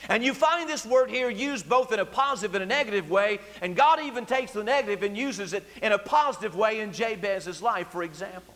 [0.09, 3.41] And you find this word here used both in a positive and a negative way,
[3.61, 7.61] and God even takes the negative and uses it in a positive way in Jabez's
[7.61, 8.55] life, for example.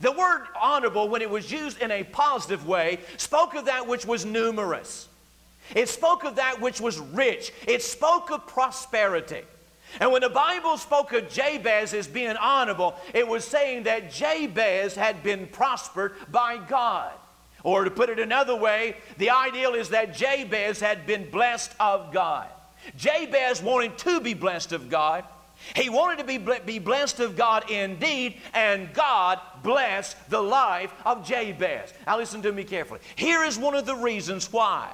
[0.00, 4.06] The word honorable, when it was used in a positive way, spoke of that which
[4.06, 5.08] was numerous.
[5.74, 7.52] It spoke of that which was rich.
[7.66, 9.42] It spoke of prosperity.
[10.00, 14.94] And when the Bible spoke of Jabez as being honorable, it was saying that Jabez
[14.94, 17.12] had been prospered by God.
[17.62, 22.12] Or to put it another way, the ideal is that Jabez had been blessed of
[22.12, 22.48] God.
[22.96, 25.24] Jabez wanted to be blessed of God.
[25.74, 31.26] He wanted to be, be blessed of God indeed, and God blessed the life of
[31.26, 31.92] Jabez.
[32.06, 33.00] Now, listen to me carefully.
[33.16, 34.90] Here is one of the reasons why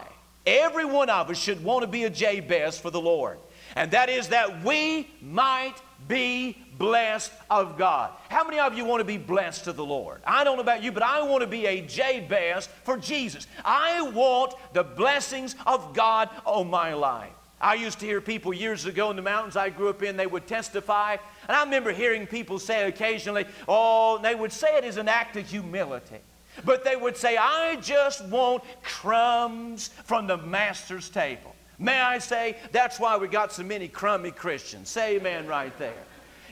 [0.47, 3.39] every one of us should want to be a Jabez for the Lord,
[3.77, 5.75] and that is that we might
[6.09, 8.11] be blessed of God.
[8.29, 10.21] How many of you want to be blessed to the Lord?
[10.27, 13.47] I don't know about you, but I want to be a Jabez for Jesus.
[13.65, 17.31] I want the blessings of God on my life.
[17.61, 20.27] I used to hear people years ago in the mountains I grew up in, they
[20.27, 21.17] would testify.
[21.47, 25.37] And I remember hearing people say occasionally, oh, they would say it as an act
[25.37, 26.19] of humility.
[26.65, 31.55] But they would say, I just want crumbs from the master's table.
[31.79, 34.89] May I say, that's why we got so many crummy Christians.
[34.89, 35.95] Say amen right there.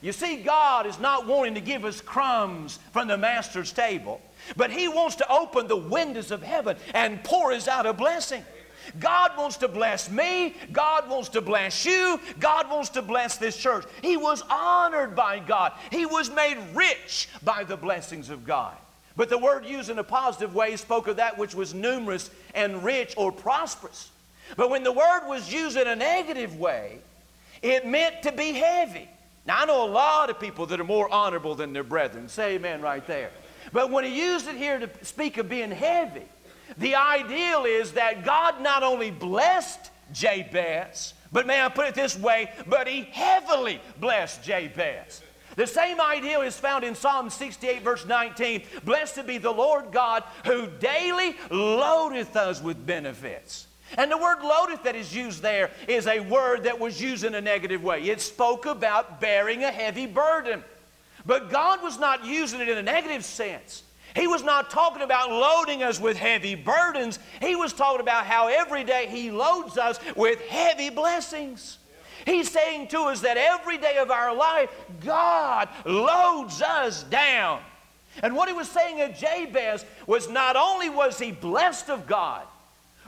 [0.02, 4.20] You see, God is not wanting to give us crumbs from the master's table,
[4.56, 8.42] but He wants to open the windows of heaven and pour us out a blessing.
[8.98, 10.56] God wants to bless me.
[10.72, 12.18] God wants to bless you.
[12.38, 13.84] God wants to bless this church.
[14.02, 15.72] He was honored by God.
[15.92, 18.74] He was made rich by the blessings of God.
[19.16, 22.82] But the word used in a positive way spoke of that which was numerous and
[22.82, 24.10] rich or prosperous.
[24.56, 26.98] But when the word was used in a negative way,
[27.62, 29.08] it meant to be heavy.
[29.46, 32.28] Now, I know a lot of people that are more honorable than their brethren.
[32.28, 33.30] Say amen right there.
[33.72, 36.26] But when he used it here to speak of being heavy,
[36.78, 42.18] the ideal is that God not only blessed Jabez, but may I put it this
[42.18, 45.22] way, but he heavily blessed Jabez.
[45.56, 48.62] The same ideal is found in Psalm 68, verse 19.
[48.84, 53.66] Blessed be the Lord God who daily loadeth us with benefits.
[53.96, 57.34] And the word loadeth that is used there is a word that was used in
[57.34, 58.02] a negative way.
[58.02, 60.62] It spoke about bearing a heavy burden.
[61.26, 63.82] But God was not using it in a negative sense.
[64.16, 67.18] He was not talking about loading us with heavy burdens.
[67.40, 71.78] He was talking about how every day He loads us with heavy blessings.
[72.26, 74.70] He's saying to us that every day of our life,
[75.04, 77.60] God loads us down.
[78.22, 82.46] And what he was saying of Jabez was not only was he blessed of God,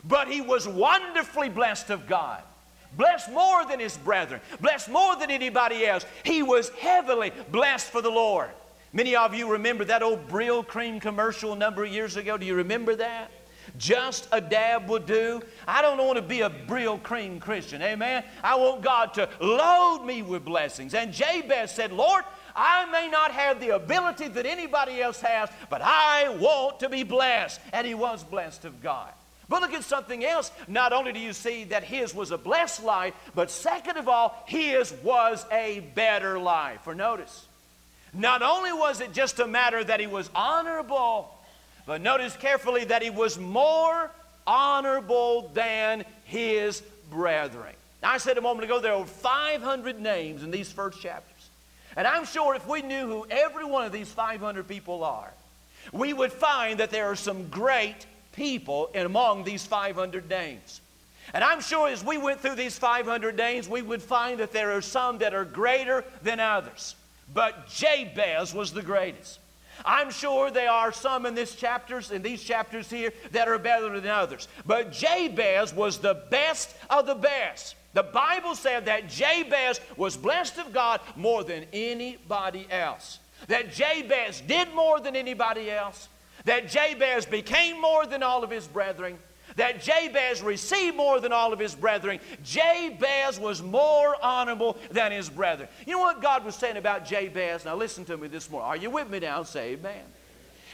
[0.04, 2.42] but he was wonderfully blessed of God.
[2.96, 6.04] Blessed more than his brethren, blessed more than anybody else.
[6.24, 8.50] He was heavily blessed for the Lord.
[8.92, 12.36] Many of you remember that old Brylcreem commercial a number of years ago.
[12.36, 13.30] Do you remember that?
[13.78, 15.40] Just a dab will do.
[15.66, 17.80] I don't want to be a Brylcreem Christian.
[17.80, 18.24] Amen.
[18.44, 20.92] I want God to load me with blessings.
[20.92, 22.24] And Jabez said, Lord,
[22.54, 27.02] I may not have the ability that anybody else has, but I want to be
[27.02, 27.60] blessed.
[27.72, 29.12] And he was blessed of God.
[29.52, 30.50] But look at something else.
[30.66, 34.42] Not only do you see that his was a blessed life, but second of all,
[34.46, 36.80] his was a better life.
[36.84, 37.44] For notice,
[38.14, 41.36] not only was it just a matter that he was honorable,
[41.84, 44.10] but notice carefully that he was more
[44.46, 46.80] honorable than his
[47.10, 47.74] brethren.
[48.02, 51.50] Now, I said a moment ago there are 500 names in these first chapters.
[51.94, 55.30] And I'm sure if we knew who every one of these 500 people are,
[55.92, 60.80] we would find that there are some great people among these 500 names.
[61.34, 64.72] And I'm sure as we went through these 500 names, we would find that there
[64.72, 66.96] are some that are greater than others.
[67.32, 69.38] But Jabez was the greatest.
[69.84, 73.98] I'm sure there are some in this chapters, in these chapters here, that are better
[74.00, 74.48] than others.
[74.66, 77.76] But Jabez was the best of the best.
[77.94, 83.18] The Bible said that Jabez was blessed of God more than anybody else.
[83.48, 86.08] That Jabez did more than anybody else.
[86.44, 89.18] That Jabez became more than all of his brethren
[89.56, 92.20] that Jabez received more than all of his brethren.
[92.42, 95.68] Jabez was more honorable than his brethren.
[95.86, 97.64] You know what God was saying about Jabez?
[97.64, 98.68] Now listen to me this morning.
[98.68, 99.42] Are you with me now?
[99.42, 100.04] Say amen.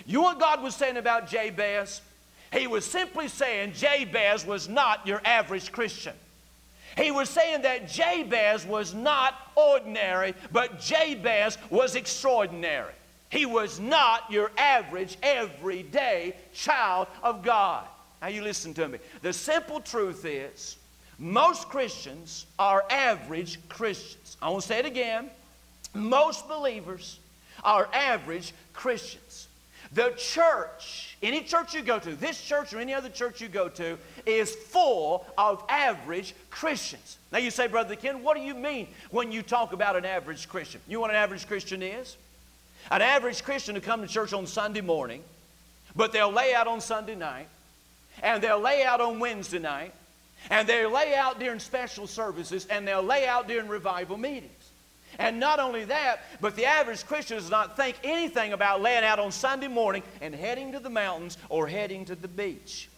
[0.06, 2.02] You know what God was saying about Jabez?
[2.52, 6.14] He was simply saying Jabez was not your average Christian.
[6.96, 12.94] He was saying that Jabez was not ordinary, but Jabez was extraordinary.
[13.30, 17.86] He was not your average, everyday child of God.
[18.22, 18.98] Now, you listen to me.
[19.22, 20.76] The simple truth is,
[21.18, 24.36] most Christians are average Christians.
[24.40, 25.30] I want to say it again.
[25.94, 27.18] Most believers
[27.64, 29.48] are average Christians.
[29.92, 33.68] The church, any church you go to, this church or any other church you go
[33.70, 37.18] to, is full of average Christians.
[37.32, 40.48] Now you say, Brother Ken, what do you mean when you talk about an average
[40.48, 40.80] Christian?
[40.86, 42.16] You know what an average Christian is?
[42.90, 45.22] An average Christian to come to church on Sunday morning,
[45.94, 47.48] but they'll lay out on Sunday night,
[48.22, 49.92] and they'll lay out on Wednesday night,
[50.50, 54.52] and they'll lay out during special services, and they'll lay out during revival meetings.
[55.18, 59.18] And not only that, but the average Christian does not think anything about laying out
[59.18, 62.88] on Sunday morning and heading to the mountains or heading to the beach.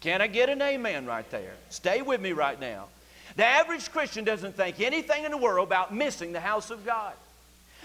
[0.00, 1.54] Can I get an amen right there?
[1.70, 2.86] Stay with me right now.
[3.36, 7.14] The average Christian doesn't think anything in the world about missing the house of God.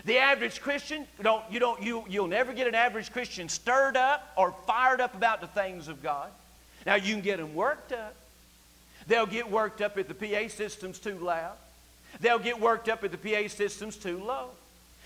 [0.10, 4.34] The average Christian, don't, you don't, you, you'll never get an average Christian stirred up
[4.36, 6.32] or fired up about the things of God.
[6.84, 8.16] Now, you can get them worked up.
[9.06, 11.54] They'll get worked up if the PA system's too loud.
[12.22, 14.50] They'll get worked up if the PA system's too low.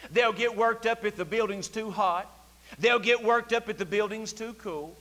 [0.09, 2.31] They'll get worked up if the building's too hot.
[2.79, 4.95] They'll get worked up if the building's too cool.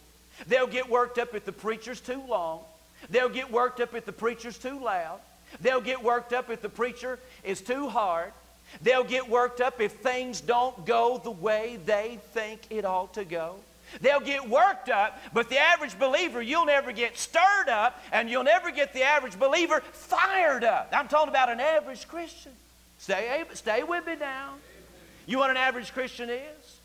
[0.49, 2.63] They'll get worked up if the preacher's too long.
[3.09, 5.21] They'll get worked up if the preacher's too loud.
[5.61, 8.33] They'll get worked up if the preacher is too hard.
[8.81, 13.25] They'll get worked up if things don't go the way they think it ought to
[13.25, 13.57] go.
[14.01, 18.45] They'll get worked up, but the average believer, you'll never get stirred up, and you'll
[18.45, 20.89] never get the average believer fired up.
[20.93, 22.53] I'm talking about an average Christian.
[22.99, 24.55] Stay, stay with me now.
[25.27, 26.79] You want an average Christian is?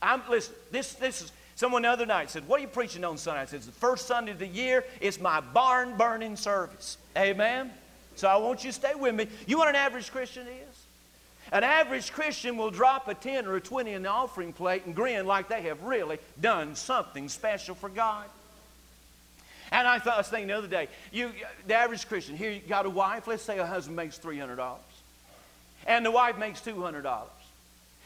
[0.00, 0.54] I'm listen.
[0.70, 3.44] This this is someone the other night said, "What are you preaching on Sunday?" I
[3.44, 4.84] said, "It's the first Sunday of the year.
[5.00, 7.72] It's my barn burning service." Amen.
[8.16, 9.28] So I want you to stay with me.
[9.46, 10.71] You want an average Christian is?
[11.52, 14.94] An average Christian will drop a 10 or a 20 in the offering plate and
[14.94, 18.24] grin like they have really done something special for God.
[19.70, 21.30] And I thought I was thinking the other day, you
[21.66, 24.76] the average Christian, here you got a wife, let's say a husband makes $300.
[25.86, 27.22] And the wife makes $200.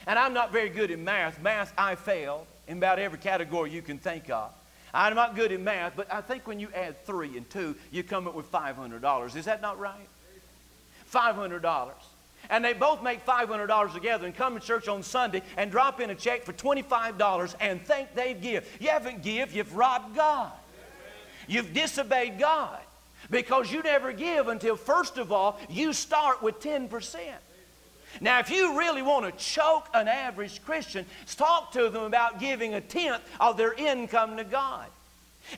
[0.09, 1.41] And I'm not very good in math.
[1.41, 4.51] Math, I fail in about every category you can think of.
[4.93, 8.03] I'm not good in math, but I think when you add three and two, you
[8.03, 9.37] come up with $500.
[9.37, 10.09] Is that not right?
[11.13, 11.93] $500.
[12.51, 16.11] And they both make $500 together and come to church on Sunday and drop in
[16.11, 18.69] a check for $25 and think they've give.
[18.81, 20.53] You haven't give, you've robbed God.
[21.49, 22.81] You've disobeyed God
[23.31, 27.19] because you never give until, first of all, you start with 10%.
[28.21, 31.05] Now, if you really want to choke an average Christian,
[31.37, 34.87] talk to them about giving a tenth of their income to God.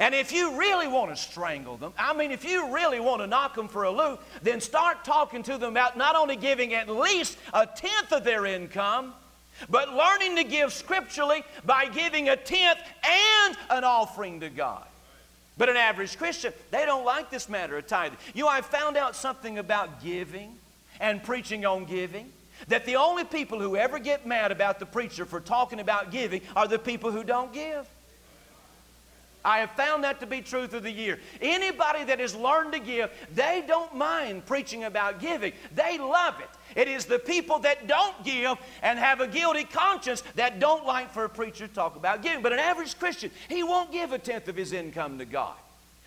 [0.01, 3.26] And if you really want to strangle them, I mean, if you really want to
[3.26, 6.89] knock them for a loop, then start talking to them about not only giving at
[6.89, 9.14] least a tenth of their income,
[9.68, 14.84] but learning to give scripturally by giving a tenth and an offering to God.
[15.57, 18.18] But an average Christian, they don't like this matter of tithing.
[18.34, 20.55] You know, I found out something about giving
[21.01, 22.32] and preaching on giving.
[22.68, 26.43] That the only people who ever get mad about the preacher for talking about giving
[26.57, 27.86] are the people who don't give.
[29.45, 31.18] I have found that to be true through the year.
[31.41, 35.53] Anybody that has learned to give, they don't mind preaching about giving.
[35.74, 36.49] They love it.
[36.78, 41.12] It is the people that don't give and have a guilty conscience that don't like
[41.12, 42.43] for a preacher to talk about giving.
[42.43, 45.57] But an average Christian, he won't give a tenth of his income to God.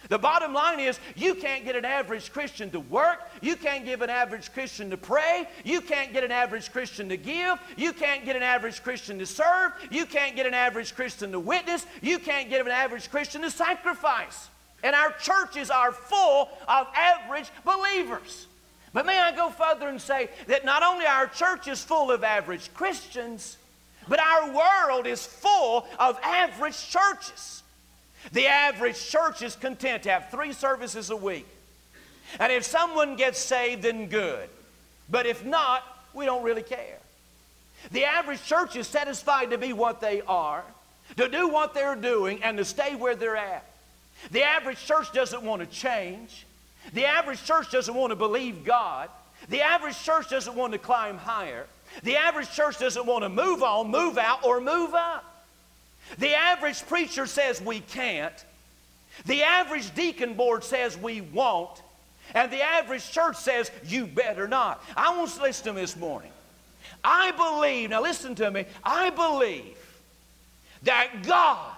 [0.10, 3.20] The bottom line is you can't get an average Christian to work.
[3.42, 5.48] You can't give an average Christian to pray.
[5.64, 7.60] You can't get an average Christian to give.
[7.78, 9.74] You can't get an average Christian to serve.
[9.92, 11.86] You can't get an average Christian to witness.
[12.02, 14.50] You can't get an average Christian to sacrifice.
[14.84, 18.48] And our churches are full of average believers.
[18.94, 22.24] But may I go further and say that not only our church is full of
[22.24, 23.58] average Christians,
[24.08, 27.61] but our world is full of average churches.
[28.34, 31.48] The average church is content to have three services a week.
[32.40, 34.48] And if someone gets saved, then good.
[35.10, 37.00] But if not, we don't really care.
[37.92, 40.64] The average church is satisfied to be what they are,
[41.18, 43.66] to do what they're doing, and to stay where they're at.
[44.30, 46.46] The average church doesn't want to change.
[46.94, 49.10] The average church doesn't want to believe God.
[49.50, 51.66] The average church doesn't want to climb higher.
[52.04, 55.26] The average church doesn't want to move on, move out, or move up.
[56.18, 58.46] The average preacher says we can't.
[59.26, 61.82] The average deacon board says we won't.
[62.34, 64.84] And the average church says you better not.
[64.96, 66.32] I want to listen to this morning.
[67.04, 69.78] I believe, now listen to me, I believe
[70.84, 71.76] that God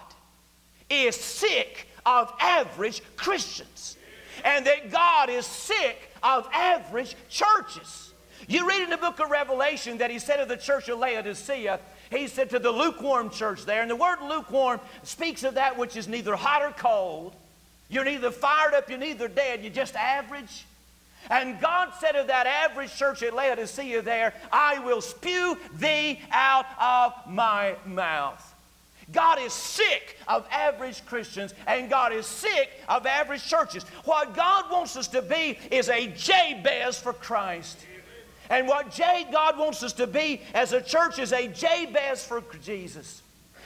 [0.90, 3.98] is sick of average Christians
[4.44, 8.14] and that God is sick of average churches.
[8.48, 11.80] You read in the book of Revelation that he said of the church of Laodicea,
[12.12, 15.96] He said to the lukewarm church there, and the word lukewarm speaks of that which
[15.96, 17.34] is neither hot or cold.
[17.90, 20.66] You're neither fired up, you're neither dead, you're just average.
[21.30, 25.02] And God said of that average church at Laodicea "To see you there, I will
[25.02, 28.50] spew thee out of my mouth.
[29.12, 33.84] God is sick of average Christians and God is sick of average churches.
[34.06, 37.80] What God wants us to be is a Jabez for Christ.
[38.50, 42.44] And what J, God wants us to be as a church is a Jabez for
[42.62, 43.22] Jesus.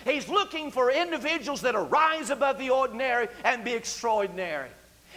[0.05, 4.69] He's looking for individuals that arise above the ordinary and be extraordinary.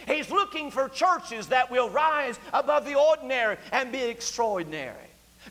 [0.07, 4.95] He's looking for churches that will rise above the ordinary and be extraordinary.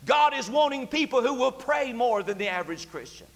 [0.06, 3.26] God is wanting people who will pray more than the average Christian,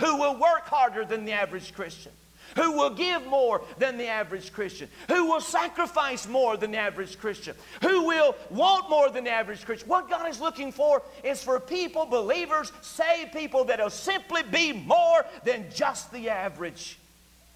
[0.00, 2.12] who will work harder than the average Christian,
[2.56, 7.18] who will give more than the average Christian, who will sacrifice more than the average
[7.18, 9.88] Christian, who will want more than the average Christian.
[9.88, 14.72] What God is looking for is for people, believers, saved people that will simply be
[14.72, 16.98] more than just the average.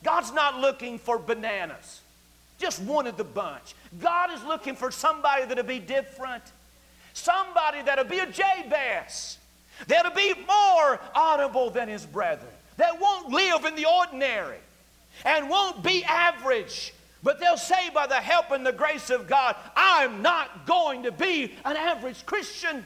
[0.03, 2.01] God's not looking for bananas,
[2.59, 3.75] just one of the bunch.
[4.01, 6.45] God is looking for somebody that'll be different,
[7.13, 9.39] somebody that'll be a Jabez,
[9.87, 14.59] that'll be more honorable than his brethren, that won't live in the ordinary
[15.25, 16.95] and won't be average.
[17.23, 21.13] But they'll say, by the help and the grace of God, I'm not going to
[21.13, 22.85] be an average Christian.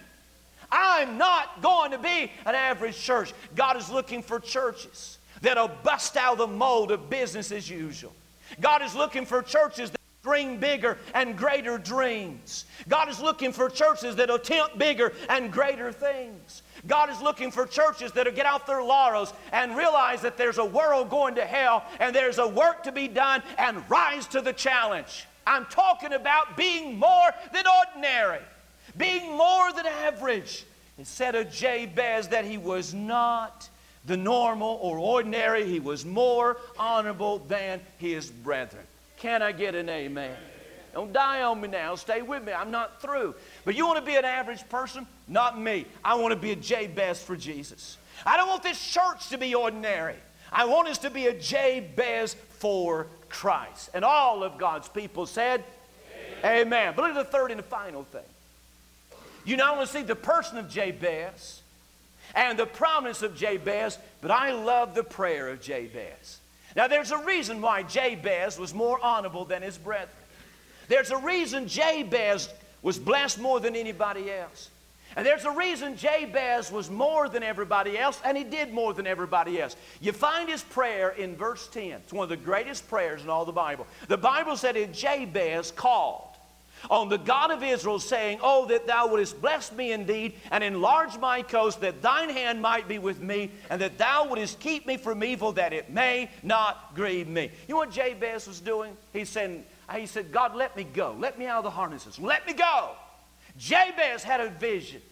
[0.70, 3.34] I'm not going to be an average church.
[3.54, 8.12] God is looking for churches that'll bust out the mold of business as usual.
[8.60, 12.64] God is looking for churches that dream bigger and greater dreams.
[12.88, 16.61] God is looking for churches that'll attempt bigger and greater things.
[16.86, 20.64] God is looking for churches that'll get out their laurels and realize that there's a
[20.64, 24.52] world going to hell and there's a work to be done and rise to the
[24.52, 25.26] challenge.
[25.46, 28.40] I'm talking about being more than ordinary,
[28.96, 30.64] being more than average.
[31.04, 33.68] Said of Jabez that he was not
[34.06, 38.84] the normal or ordinary, he was more honorable than his brethren.
[39.16, 40.36] Can I get an amen?
[40.92, 41.94] Don't die on me now.
[41.94, 42.52] Stay with me.
[42.52, 43.34] I'm not through.
[43.64, 45.06] But you want to be an average person?
[45.28, 45.86] Not me.
[46.04, 47.96] I want to be a Jabez for Jesus.
[48.26, 50.16] I don't want this church to be ordinary.
[50.50, 53.90] I want us to be a Jabez for Christ.
[53.94, 55.64] And all of God's people said,
[56.44, 56.66] Amen.
[56.66, 56.92] Amen.
[56.96, 58.22] But look at the third and the final thing.
[59.44, 61.62] You not only see the person of Jabez
[62.34, 66.40] and the promise of Jabez, but I love the prayer of Jabez.
[66.74, 70.08] Now, there's a reason why Jabez was more honorable than his brethren.
[70.88, 72.48] There's a reason Jabez
[72.82, 74.70] was blessed more than anybody else.
[75.16, 79.06] And there's a reason Jabez was more than everybody else, and he did more than
[79.06, 79.76] everybody else.
[80.00, 81.92] You find his prayer in verse 10.
[81.92, 83.86] It's one of the greatest prayers in all the Bible.
[84.08, 86.28] The Bible said that Jabez called
[86.90, 91.16] on the God of Israel, saying, Oh, that thou wouldest bless me indeed, and enlarge
[91.18, 94.96] my coast, that thine hand might be with me, and that thou wouldest keep me
[94.96, 97.50] from evil, that it may not grieve me.
[97.68, 98.96] You know what Jabez was doing?
[99.12, 99.64] He said,
[99.96, 101.14] he said, God, let me go.
[101.18, 102.18] Let me out of the harnesses.
[102.18, 102.90] Let me go.
[103.58, 105.02] Jabez had a vision.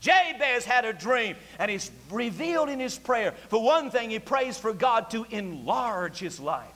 [0.00, 3.32] Jabez had a dream, and he's revealed in his prayer.
[3.48, 6.66] For one thing, he prays for God to enlarge his life.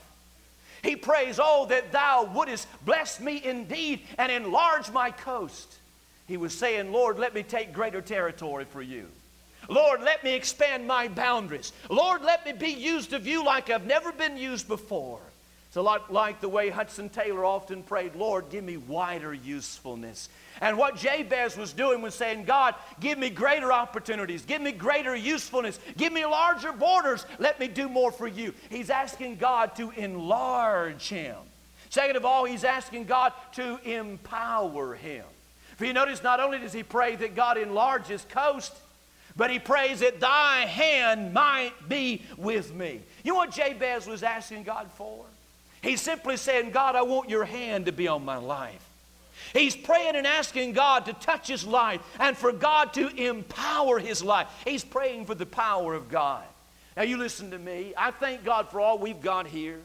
[0.82, 5.72] He prays, Oh, that thou wouldest bless me indeed and enlarge my coast.
[6.26, 9.06] He was saying, Lord, let me take greater territory for you.
[9.68, 11.72] Lord, let me expand my boundaries.
[11.88, 15.20] Lord, let me be used of you like I've never been used before.
[15.72, 20.28] It's a lot like the way Hudson Taylor often prayed, Lord, give me wider usefulness.
[20.60, 25.16] And what Jabez was doing was saying, God, give me greater opportunities, give me greater
[25.16, 28.52] usefulness, give me larger borders, let me do more for you.
[28.68, 31.36] He's asking God to enlarge him.
[31.88, 35.24] Second of all, he's asking God to empower him.
[35.78, 38.74] For you notice, not only does he pray that God enlarge his coast,
[39.36, 43.00] but he prays that thy hand might be with me.
[43.24, 45.24] You know what Jabez was asking God for?
[45.82, 48.88] He's simply saying, God, I want your hand to be on my life.
[49.52, 54.22] He's praying and asking God to touch his life and for God to empower his
[54.22, 54.46] life.
[54.64, 56.44] He's praying for the power of God.
[56.96, 57.94] Now, you listen to me.
[57.96, 59.80] I thank God for all we've got here.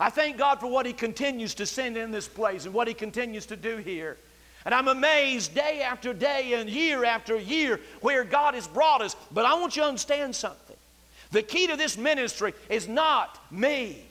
[0.00, 2.94] I thank God for what He continues to send in this place and what He
[2.94, 4.16] continues to do here.
[4.64, 9.16] And I'm amazed day after day and year after year where God has brought us.
[9.30, 10.76] But I want you to understand something.
[11.30, 14.07] The key to this ministry is not me.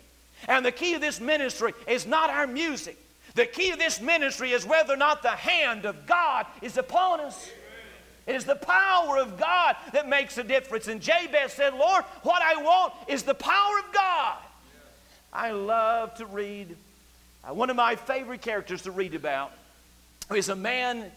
[0.47, 2.97] And the key to this ministry is not our music.
[3.35, 7.21] The key to this ministry is whether or not the hand of God is upon
[7.21, 7.49] us.
[8.25, 10.87] It is the power of God that makes a difference.
[10.87, 14.37] And Jabez said, Lord, what I want is the power of God.
[15.31, 16.75] I love to read.
[17.43, 19.53] Uh, one of my favorite characters to read about
[20.35, 21.09] is a man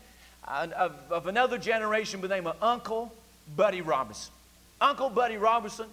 [0.46, 3.12] of, of another generation by the name of Uncle
[3.56, 4.32] Buddy Robinson.
[4.80, 5.86] Uncle Buddy Robinson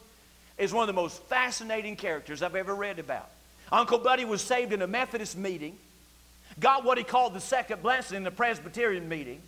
[0.57, 3.29] is one of the most fascinating characters I've ever read about.
[3.71, 5.77] Uncle Buddy was saved in a Methodist meeting,
[6.59, 9.41] got what he called the second blessing in the Presbyterian meeting,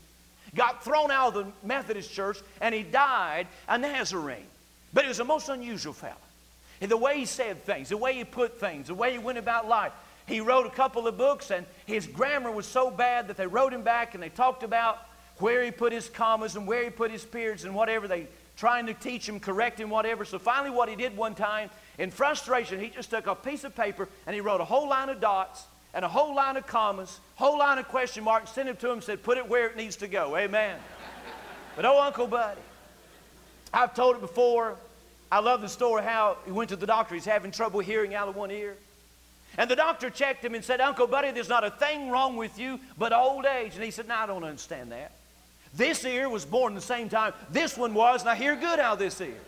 [0.55, 4.45] got thrown out of the Methodist church, and he died a Nazarene.
[4.93, 6.15] But he was a most unusual fellow.
[6.81, 9.37] And the way he said things, the way he put things, the way he went
[9.37, 9.91] about life.
[10.27, 13.73] He wrote a couple of books, and his grammar was so bad that they wrote
[13.73, 14.99] him back and they talked about
[15.39, 18.07] where he put his commas and where he put his periods and whatever.
[18.07, 18.27] They
[18.59, 20.25] trying to teach him, correct him, whatever.
[20.25, 23.73] So finally, what he did one time, in frustration, he just took a piece of
[23.73, 25.63] paper and he wrote a whole line of dots
[25.93, 29.01] and a whole line of commas, whole line of question marks, sent it to him,
[29.01, 30.35] said, put it where it needs to go.
[30.35, 30.77] Amen.
[31.77, 32.59] but oh, Uncle Buddy,
[33.73, 34.75] I've told it before.
[35.31, 37.15] I love the story how he went to the doctor.
[37.15, 38.75] He's having trouble hearing out of one ear.
[39.57, 42.59] And the doctor checked him and said, Uncle Buddy, there's not a thing wrong with
[42.59, 43.75] you but old age.
[43.75, 45.11] And he said, No, I don't understand that.
[45.73, 48.99] This ear was born the same time this one was, and I hear good of
[48.99, 49.39] this ear.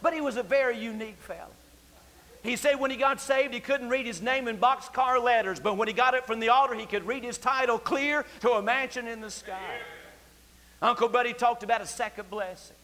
[0.00, 1.50] But he was a very unique fellow.
[2.42, 5.76] He said when he got saved, he couldn't read his name in boxcar letters, but
[5.76, 8.62] when he got it from the altar, he could read his title clear to a
[8.62, 9.78] mansion in the sky.
[10.80, 12.76] Uncle Buddy talked about a second blessing.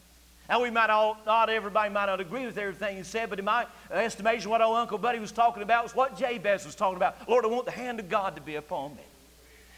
[0.49, 3.45] Now, we might all, not everybody might not agree with everything he said, but in
[3.45, 7.27] my estimation, what old Uncle Buddy was talking about was what Jabez was talking about.
[7.27, 9.01] Lord, I want the hand of God to be upon me.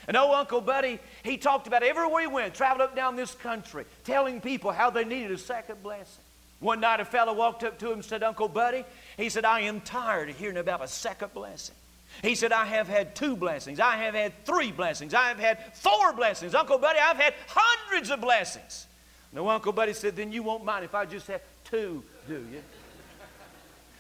[0.08, 3.86] And old Uncle Buddy, he talked about everywhere he went, traveled up down this country,
[4.06, 6.24] telling people how they needed a second blessing.
[6.60, 8.86] One night, a fellow walked up to him and said, Uncle Buddy,
[9.18, 11.76] he said, I am tired of hearing about a second blessing.
[12.24, 13.80] He said, I have had two blessings.
[13.80, 15.14] I have had three blessings.
[15.14, 16.56] I have had four blessings.
[16.56, 18.88] Uncle Buddy, I've had hundreds of blessings.
[19.34, 22.64] No, Uncle Buddy said, then you won't mind if I just have two, do you?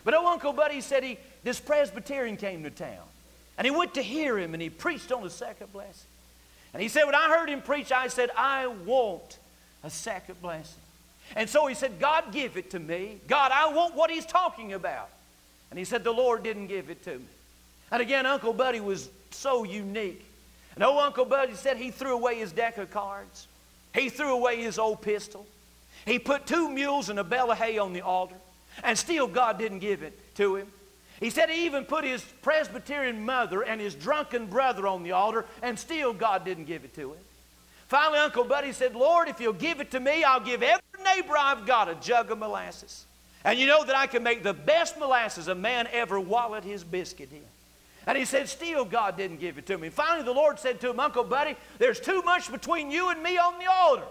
[0.03, 3.03] But oh, Uncle Buddy said he, this Presbyterian came to town.
[3.57, 6.07] And he went to hear him and he preached on the second blessing.
[6.73, 9.39] And he said, when I heard him preach, I said, I want
[9.83, 10.81] a second blessing.
[11.35, 13.17] And so he said, God, give it to me.
[13.27, 15.09] God, I want what he's talking about.
[15.69, 17.25] And he said, the Lord didn't give it to me.
[17.91, 20.23] And again, Uncle Buddy was so unique.
[20.75, 23.47] And old Uncle Buddy said he threw away his deck of cards.
[23.93, 25.47] He threw away his old pistol.
[26.05, 28.35] He put two mules and a bale of hay on the altar.
[28.83, 30.67] And still God didn't give it to him.
[31.19, 35.45] He said he even put his Presbyterian mother and his drunken brother on the altar,
[35.61, 37.19] and still God didn't give it to him.
[37.87, 41.35] Finally, Uncle Buddy said, Lord, if you'll give it to me, I'll give every neighbor
[41.37, 43.05] I've got a jug of molasses.
[43.43, 46.83] And you know that I can make the best molasses a man ever wallowed his
[46.83, 47.41] biscuit in.
[48.05, 49.89] And he said, Still, God didn't give it to me.
[49.89, 53.37] Finally, the Lord said to him, Uncle Buddy, there's too much between you and me
[53.37, 54.03] on the altar.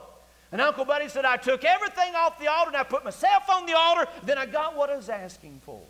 [0.52, 3.66] And Uncle Buddy said, I took everything off the altar and I put myself on
[3.66, 5.80] the altar, then I got what I was asking for.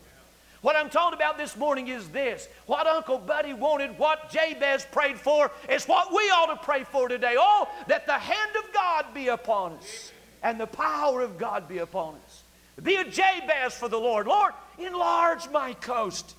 [0.62, 2.48] What I'm talking about this morning is this.
[2.66, 7.08] What Uncle Buddy wanted, what Jabez prayed for, is what we ought to pray for
[7.08, 7.34] today.
[7.38, 10.12] Oh, that the hand of God be upon us
[10.42, 12.42] and the power of God be upon us.
[12.82, 14.26] Be a Jabez for the Lord.
[14.26, 16.34] Lord, enlarge my coast.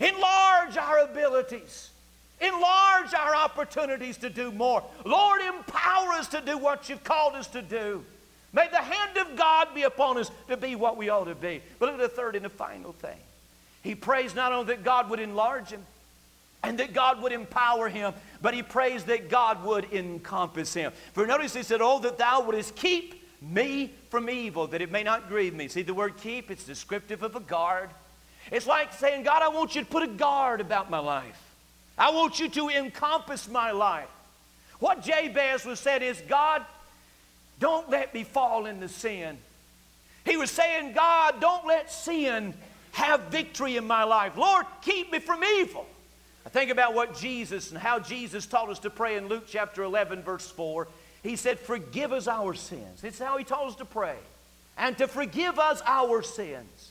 [0.00, 1.90] Enlarge our abilities.
[2.40, 4.82] Enlarge our opportunities to do more.
[5.04, 8.02] Lord, empower us to do what you've called us to do.
[8.52, 11.60] May the hand of God be upon us to be what we ought to be.
[11.78, 13.18] But look at the third and the final thing.
[13.82, 15.82] He prays not only that God would enlarge him
[16.62, 18.12] and that God would empower him,
[18.42, 20.92] but he prays that God would encompass him.
[21.12, 25.02] For notice he said, Oh, that thou wouldest keep me from evil, that it may
[25.02, 25.68] not grieve me.
[25.68, 27.90] See the word keep, it's descriptive of a guard.
[28.50, 31.40] It's like saying, God, I want you to put a guard about my life.
[31.96, 34.08] I want you to encompass my life.
[34.78, 36.64] What Jabez was said is, God,
[37.58, 39.36] don't let me fall into sin.
[40.24, 42.54] He was saying, God, don't let sin
[43.00, 44.36] have victory in my life.
[44.36, 45.86] Lord, keep me from evil.
[46.46, 49.82] I think about what Jesus and how Jesus taught us to pray in Luke chapter
[49.82, 50.88] 11, verse 4.
[51.22, 53.04] He said, Forgive us our sins.
[53.04, 54.16] It's how He taught us to pray.
[54.78, 56.90] And to forgive us our sins.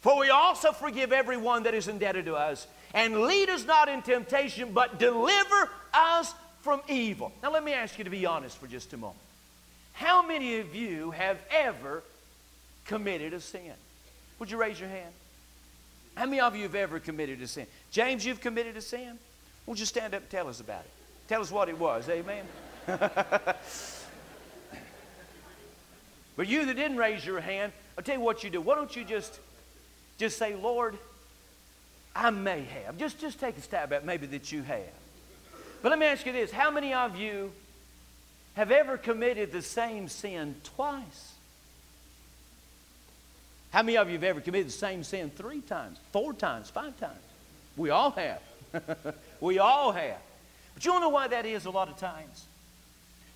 [0.00, 2.66] For we also forgive everyone that is indebted to us.
[2.94, 7.32] And lead us not in temptation, but deliver us from evil.
[7.42, 9.18] Now, let me ask you to be honest for just a moment.
[9.92, 12.02] How many of you have ever
[12.86, 13.72] committed a sin?
[14.38, 15.12] Would you raise your hand?
[16.18, 17.68] How many of you have ever committed a sin?
[17.92, 19.20] James, you've committed a sin?
[19.66, 20.90] Won't you stand up and tell us about it?
[21.28, 22.08] Tell us what it was.
[22.08, 22.44] Amen.
[26.36, 28.60] but you that didn't raise your hand, I'll tell you what you do.
[28.60, 29.38] Why don't you just,
[30.18, 30.98] just say, Lord,
[32.16, 32.98] I may have.
[32.98, 34.80] Just, just take a stab at maybe that you have.
[35.82, 36.50] But let me ask you this.
[36.50, 37.52] How many of you
[38.54, 41.34] have ever committed the same sin twice?
[43.70, 46.98] How many of you have ever committed the same sin three times, four times, five
[46.98, 47.18] times?
[47.76, 48.42] We all have.
[49.40, 50.18] we all have.
[50.74, 52.46] But you don't know why that is a lot of times?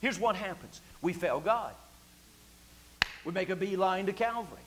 [0.01, 1.73] Here's what happens we fail God.
[3.25, 4.59] We make a beeline to Calvary.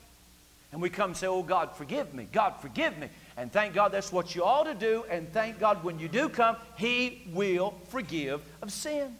[0.72, 2.26] And we come and say, Oh, God, forgive me.
[2.32, 3.08] God, forgive me.
[3.36, 5.04] And thank God that's what you ought to do.
[5.10, 9.14] And thank God when you do come, He will forgive of sin.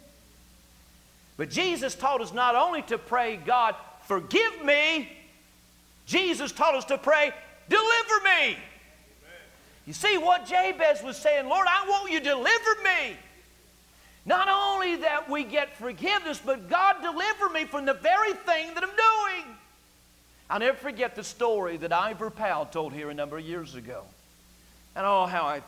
[1.37, 5.16] But Jesus taught us not only to pray, God, forgive me,
[6.07, 7.31] Jesus taught us to pray,
[7.69, 8.57] deliver me.
[9.85, 13.15] You see what Jabez was saying, Lord, I want you to deliver me.
[14.25, 18.83] Not only that we get forgiveness, but God deliver me from the very thing that
[18.83, 19.55] I'm doing.
[20.49, 24.03] I'll never forget the story that Ivor Powell told here a number of years ago.
[24.95, 25.61] And oh, how I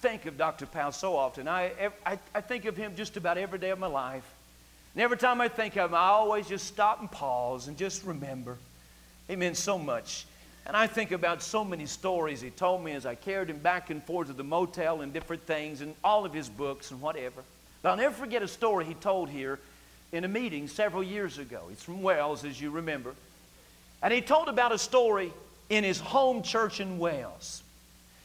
[0.00, 0.66] think of Dr.
[0.66, 1.48] Powell so often.
[1.48, 4.24] I, I, I think of him just about every day of my life.
[4.94, 8.04] And every time I think of him, I always just stop and pause and just
[8.04, 8.56] remember.
[9.28, 10.26] He meant so much.
[10.66, 13.90] And I think about so many stories he told me as I carried him back
[13.90, 17.42] and forth to the motel and different things and all of his books and whatever.
[17.82, 19.60] But I'll never forget a story he told here
[20.10, 21.62] in a meeting several years ago.
[21.68, 23.14] He's from Wales, as you remember.
[24.02, 25.32] And he told about a story
[25.68, 27.62] in his home church in Wales.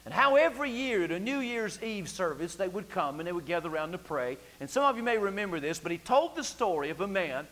[0.06, 3.32] And how every year at a New Year's Eve service, they would come and they
[3.32, 4.38] would gather around to pray.
[4.60, 7.46] And some of you may remember this, but he told the story of a man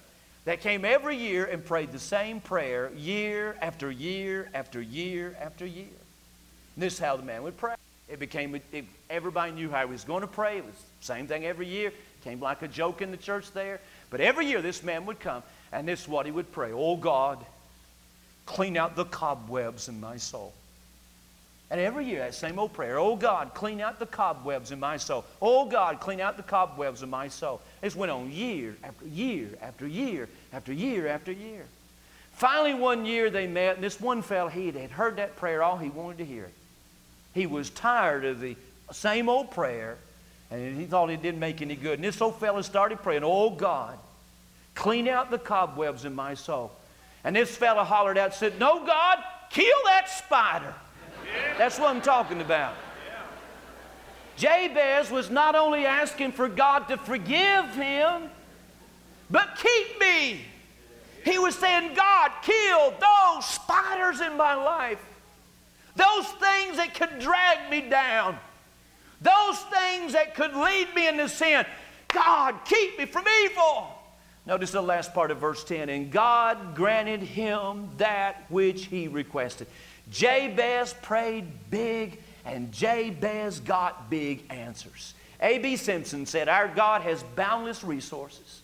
[0.46, 5.66] that came every year and prayed the same prayer year after year after year after
[5.66, 5.86] year.
[6.76, 7.76] And this is how the man would pray.
[8.08, 10.58] It became, it, everybody knew how he was going to pray.
[10.58, 11.90] It was the same thing every year.
[11.90, 13.80] It Came like a joke in the church there.
[14.10, 16.96] But every year this man would come, and this is what he would pray Oh
[16.96, 17.46] God,
[18.46, 20.54] clean out the cobwebs in my soul.
[21.72, 24.98] And every year, that same old prayer, oh God, clean out the cobwebs in my
[24.98, 25.24] soul.
[25.40, 27.62] Oh God, clean out the cobwebs in my soul.
[27.82, 31.66] This went on year after year after year after year after year.
[32.34, 35.78] Finally, one year they met, and this one fellow, he had heard that prayer all
[35.78, 36.50] he wanted to hear.
[37.34, 38.56] He was tired of the
[38.92, 39.98] same old prayer,
[40.50, 41.96] and he thought it didn't make any good.
[41.96, 44.00] And this old fellow started praying, oh God,
[44.74, 46.72] clean out the cobwebs in my soul.
[47.24, 49.20] And this fellow hollered out, said, no, God,
[49.52, 50.74] kill that spider.
[51.58, 52.74] That's what I'm talking about.
[54.38, 58.30] Jabez was not only asking for God to forgive him,
[59.30, 60.42] but keep me.
[61.26, 65.04] He was saying, God, kill those spiders in my life,
[65.96, 68.38] those things that could drag me down,
[69.22, 71.66] those things that could lead me into sin.
[72.08, 73.90] God, keep me from evil.
[74.46, 79.68] Notice the last part of verse 10 and God granted him that which he requested.
[80.12, 85.14] Jabez prayed big, and Jabez got big answers.
[85.42, 85.78] A.B.
[85.78, 88.62] Simpson said, Our God has boundless resources.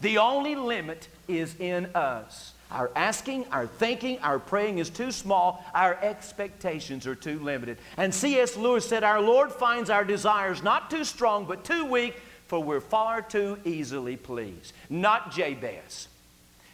[0.00, 2.52] The only limit is in us.
[2.70, 5.64] Our asking, our thinking, our praying is too small.
[5.74, 7.78] Our expectations are too limited.
[7.96, 8.56] And C.S.
[8.56, 12.16] Lewis said, Our Lord finds our desires not too strong, but too weak,
[12.46, 14.72] for we're far too easily pleased.
[14.90, 16.08] Not Jabez.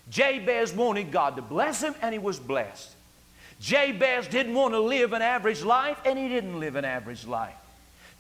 [0.09, 2.97] Jabez wanted God to bless him, and he was blessed.
[3.61, 7.55] Jabez didn't want to live an average life, and he didn't live an average life.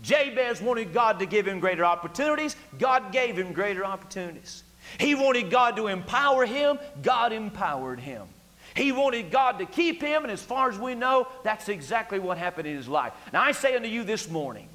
[0.02, 2.56] Jabez wanted God to give him greater opportunities.
[2.78, 4.62] God gave him greater opportunities.
[4.98, 6.78] He wanted God to empower him.
[7.02, 8.26] God empowered him.
[8.74, 12.38] He wanted God to keep him, and as far as we know, that's exactly what
[12.38, 13.12] happened in his life.
[13.32, 14.68] Now, I say unto you this morning,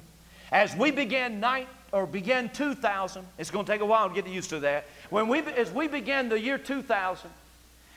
[0.52, 4.26] as we began night or began 2000, it's going to take a while to get
[4.26, 4.86] used to that.
[5.10, 7.30] When we, as we began the year 2000,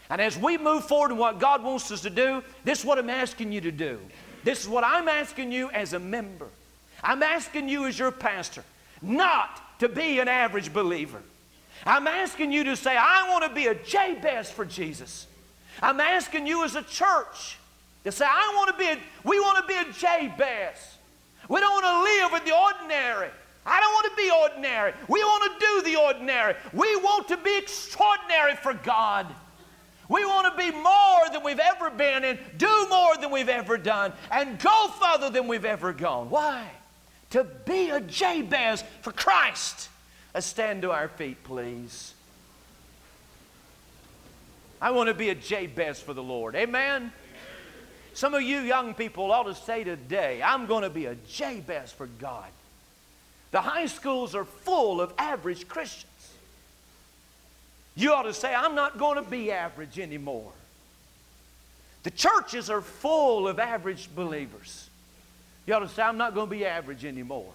[0.09, 2.97] and as we move forward in what God wants us to do, this is what
[2.97, 3.99] I'm asking you to do.
[4.43, 6.47] This is what I'm asking you as a member.
[7.03, 8.63] I'm asking you as your pastor
[9.01, 11.21] not to be an average believer.
[11.85, 15.27] I'm asking you to say, I want to be a Jabez for Jesus.
[15.81, 17.57] I'm asking you as a church
[18.03, 20.97] to say, I want to be a, we want to be a Jabez.
[21.47, 23.29] We don't want to live in the ordinary.
[23.65, 24.93] I don't want to be ordinary.
[25.07, 26.55] We want to do the ordinary.
[26.73, 29.27] We want to be extraordinary for God.
[30.09, 33.77] We want to be more than we've ever been and do more than we've ever
[33.77, 36.31] done and go further than we've ever gone.
[36.31, 36.67] Why?
[37.29, 39.87] To be a Jabez for Christ.
[40.33, 42.15] Let's stand to our feet, please.
[44.81, 46.55] I want to be a Jabez for the Lord.
[46.55, 47.11] Amen?
[48.15, 51.91] Some of you young people ought to say today, I'm going to be a Jabez
[51.91, 52.49] for God.
[53.51, 56.08] The high schools are full of average Christians.
[57.95, 60.51] You ought to say, I'm not going to be average anymore.
[62.03, 64.89] The churches are full of average believers.
[65.65, 67.51] You ought to say, I'm not going to be average anymore.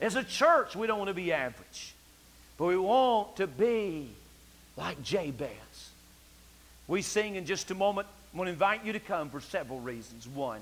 [0.00, 1.94] As a church, we don't want to be average,
[2.56, 4.08] but we want to be
[4.76, 5.50] like Jabez.
[6.86, 8.06] We sing in just a moment.
[8.32, 10.28] I want to invite you to come for several reasons.
[10.28, 10.60] One,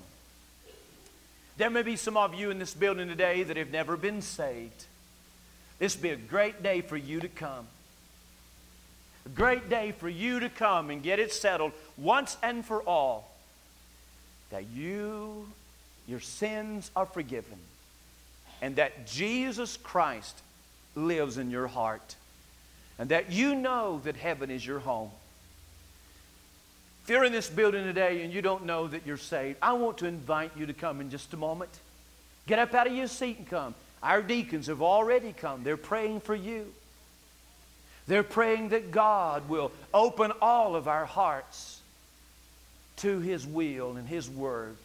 [1.59, 4.87] there may be some of you in this building today that have never been saved.
[5.79, 7.67] This would be a great day for you to come.
[9.27, 13.29] A great day for you to come and get it settled once and for all
[14.51, 15.49] that you,
[16.07, 17.59] your sins are forgiven,
[18.63, 20.41] and that Jesus Christ
[20.95, 22.15] lives in your heart,
[23.01, 25.11] and that you know that heaven is your home.
[27.03, 29.99] If you're in this building today and you don't know that you're saved, I want
[29.99, 31.71] to invite you to come in just a moment.
[32.47, 33.75] Get up out of your seat and come.
[34.03, 35.65] Our deacons have already come.
[35.65, 36.73] They're praying for you.
[38.07, 41.81] They're praying that God will open all of our hearts
[42.99, 44.77] to His will and His Word.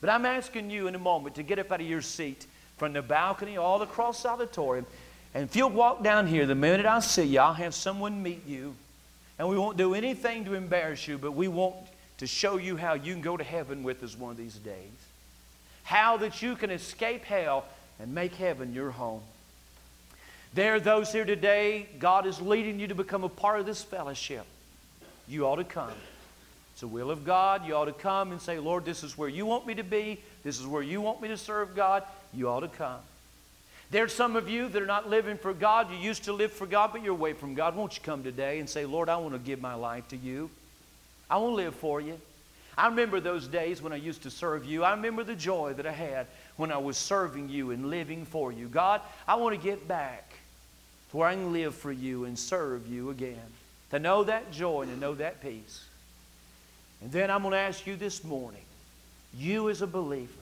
[0.00, 2.46] But I'm asking you in a moment to get up out of your seat
[2.78, 4.86] from the balcony all across the auditorium.
[5.34, 8.46] And if you'll walk down here, the minute I see you, I'll have someone meet
[8.46, 8.74] you.
[9.38, 11.76] And we won't do anything to embarrass you, but we want
[12.18, 14.90] to show you how you can go to heaven with us one of these days.
[15.82, 17.64] How that you can escape hell
[17.98, 19.22] and make heaven your home.
[20.52, 23.84] There are those here today, God is leading you to become a part of this
[23.84, 24.44] fellowship.
[25.28, 25.92] You ought to come.
[26.72, 27.64] It's the will of God.
[27.66, 30.18] You ought to come and say, Lord, this is where you want me to be.
[30.42, 32.02] This is where you want me to serve God.
[32.34, 32.98] You ought to come.
[33.92, 35.90] There's some of you that are not living for God.
[35.90, 37.76] You used to live for God, but you're away from God.
[37.76, 40.50] Won't you come today and say, Lord, I want to give my life to you?
[41.28, 42.20] I want to live for you.
[42.76, 44.82] I remember those days when I used to serve you.
[44.82, 48.52] I remember the joy that I had when I was serving you and living for
[48.52, 48.66] you.
[48.66, 50.29] God, I want to get back
[51.10, 53.38] to where I can live for you and serve you again.
[53.90, 55.84] To know that joy and to know that peace.
[57.02, 58.62] And then I'm going to ask you this morning,
[59.36, 60.32] you as a believer,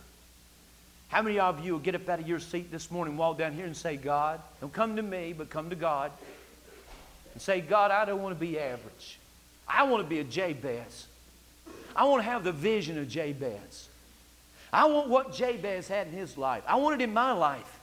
[1.09, 3.53] how many of you will get up out of your seat this morning, walk down
[3.53, 6.13] here and say, God, don't come to me, but come to God.
[7.33, 9.19] And say, God, I don't want to be average.
[9.67, 11.07] I want to be a Jabez.
[11.97, 13.89] I want to have the vision of Jabez.
[14.71, 16.63] I want what Jabez had in his life.
[16.67, 17.78] I want it in my life.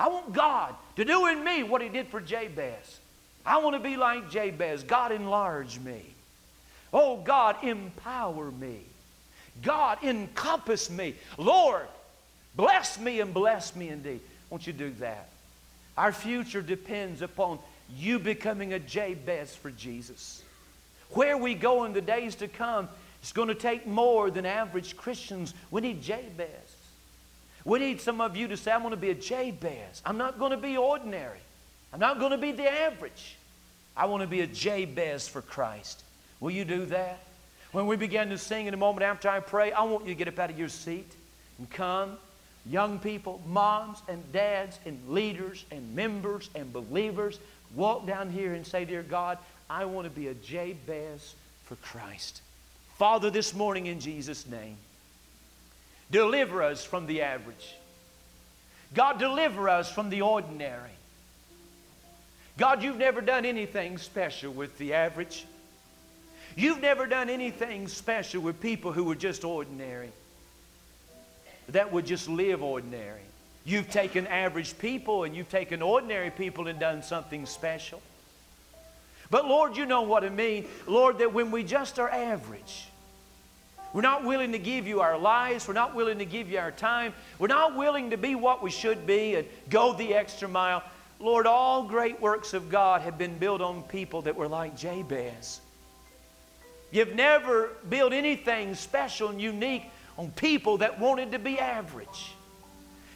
[0.00, 3.00] I want God to do in me what he did for Jabez.
[3.44, 4.82] I want to be like Jabez.
[4.82, 6.02] God, enlarge me.
[6.90, 8.80] Oh, God, empower me.
[9.60, 11.16] God, encompass me.
[11.36, 11.86] Lord,
[12.56, 14.20] bless me and bless me indeed.
[14.48, 15.28] Won't you do that?
[15.98, 17.58] Our future depends upon
[17.94, 20.42] you becoming a Jabez for Jesus.
[21.10, 22.88] Where we go in the days to come,
[23.20, 25.52] it's going to take more than average Christians.
[25.70, 26.48] We need Jabez.
[27.64, 30.02] We need some of you to say, I'm going to be a Jabez.
[30.04, 31.40] I'm not going to be ordinary.
[31.92, 33.36] I'm not going to be the average.
[33.96, 36.02] I want to be a Jabez for Christ.
[36.40, 37.20] Will you do that?
[37.72, 40.18] When we begin to sing in a moment after I pray, I want you to
[40.18, 41.10] get up out of your seat
[41.58, 42.16] and come.
[42.66, 47.38] Young people, moms and dads and leaders and members and believers,
[47.74, 49.38] walk down here and say, Dear God,
[49.68, 51.34] I want to be a Jabez
[51.64, 52.42] for Christ.
[52.98, 54.76] Father, this morning in Jesus' name,
[56.10, 57.74] deliver us from the average.
[58.94, 60.90] God, deliver us from the ordinary.
[62.58, 65.46] God, you've never done anything special with the average.
[66.56, 70.10] You've never done anything special with people who were just ordinary,
[71.68, 73.20] that would just live ordinary.
[73.64, 78.02] You've taken average people and you've taken ordinary people and done something special.
[79.30, 80.66] But Lord, you know what I mean.
[80.86, 82.88] Lord, that when we just are average,
[83.92, 85.66] we're not willing to give you our lives.
[85.66, 87.12] We're not willing to give you our time.
[87.38, 90.82] We're not willing to be what we should be and go the extra mile.
[91.18, 95.60] Lord, all great works of God have been built on people that were like Jabez.
[96.92, 99.84] You've never built anything special and unique
[100.16, 102.32] on people that wanted to be average.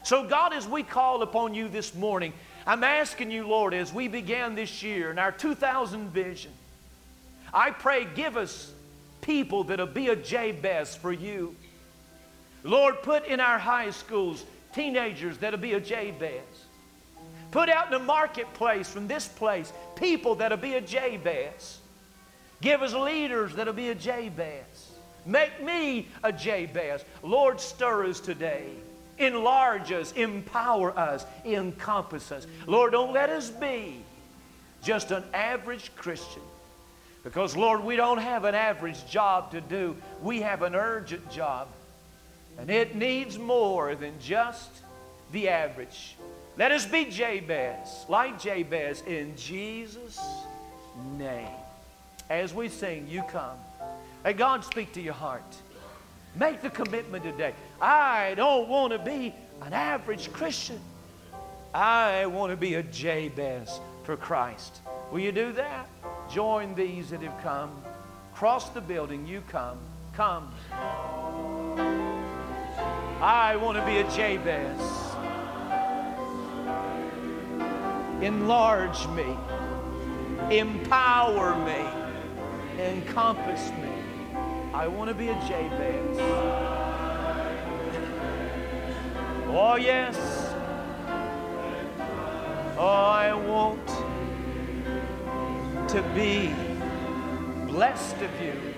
[0.05, 2.33] So, God, as we call upon you this morning,
[2.67, 6.53] I'm asking you, Lord, as we began this year in our 2000 vision,
[7.53, 8.73] I pray, give us
[9.25, 11.57] people that'll be a Jabez for you.
[12.63, 14.45] Lord, put in our high schools
[14.75, 16.43] teenagers that'll be a Jabez.
[17.51, 21.79] Put out in the marketplace from this place people that'll be a Jabez.
[22.61, 24.91] Give us leaders that'll be a Jabez.
[25.27, 27.05] Make me a Jabez.
[27.23, 28.69] Lord, stir us today.
[29.19, 32.47] Enlarge us, empower us, encompass us.
[32.67, 34.03] Lord, don't let us be
[34.83, 36.43] just an average Christian.
[37.25, 41.69] Because, Lord, we don't have an average job to do, we have an urgent job.
[42.59, 44.71] And it needs more than just
[45.33, 46.17] the average.
[46.57, 50.21] Let us be Jabez, like Jabez, in Jesus'
[51.19, 51.49] name.
[52.31, 53.59] As we sing, you come.
[54.25, 55.43] Let God speak to your heart.
[56.37, 57.55] Make the commitment today.
[57.81, 60.81] I don't want to be an average Christian.
[61.73, 64.81] I want to be a Jabez for Christ.
[65.11, 65.89] Will you do that?
[66.31, 67.71] Join these that have come.
[68.35, 69.79] Cross the building, you come.
[70.15, 70.53] Come.
[73.21, 74.81] I want to be a Jabez.
[78.23, 79.37] Enlarge me.
[80.51, 83.89] empower me, encompass me.
[84.73, 86.19] I want to be a Jabez.
[89.57, 90.17] Oh, yes.
[92.77, 93.89] Oh, I want
[95.89, 96.55] to be
[97.67, 98.75] blessed of you,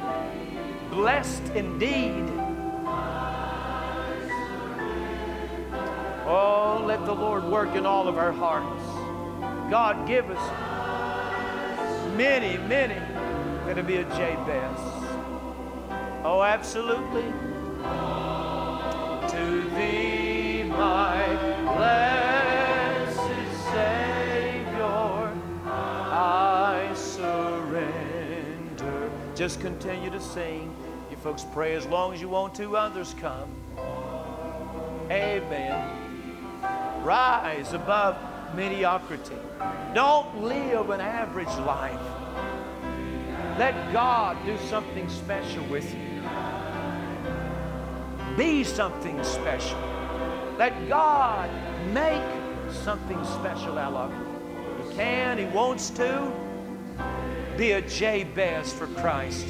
[0.90, 2.24] blessed indeed.
[6.28, 8.82] Oh, let the Lord work in all of our hearts.
[9.70, 12.98] God, give us many, many
[13.64, 14.80] that'll be a Jabez.
[16.24, 17.32] Oh, absolutely.
[19.30, 22.15] To thee, my blessed
[29.36, 30.74] Just continue to sing.
[31.10, 33.50] You folks pray as long as you want to, others come.
[35.10, 37.04] Amen.
[37.04, 38.16] Rise above
[38.54, 39.36] mediocrity.
[39.92, 42.00] Don't live an average life.
[43.58, 46.22] Let God do something special with you.
[48.38, 49.78] Be something special.
[50.56, 51.50] Let God
[51.92, 52.22] make
[52.72, 54.88] something special out of you.
[54.88, 56.45] He can, He wants to.
[57.56, 59.46] Be a Jabez for Christ.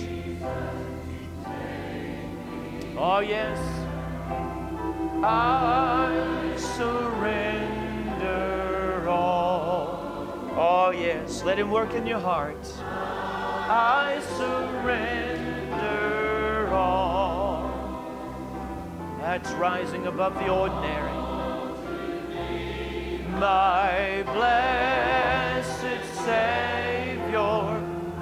[2.97, 3.59] Oh, yes.
[5.25, 7.97] I surrender
[9.09, 10.53] all.
[10.57, 11.43] Oh, yes.
[11.43, 12.65] Let Him work in your heart.
[12.81, 15.89] I surrender
[16.73, 17.73] all.
[19.19, 21.11] That's rising above the ordinary.
[23.41, 26.86] My blessed Savior,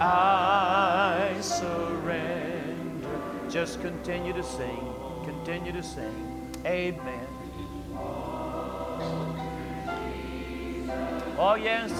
[0.06, 3.20] I surrender.
[3.48, 4.94] Just continue to sing.
[5.24, 6.52] Continue to sing.
[6.66, 7.26] Amen.
[11.38, 11.90] Oh, yes.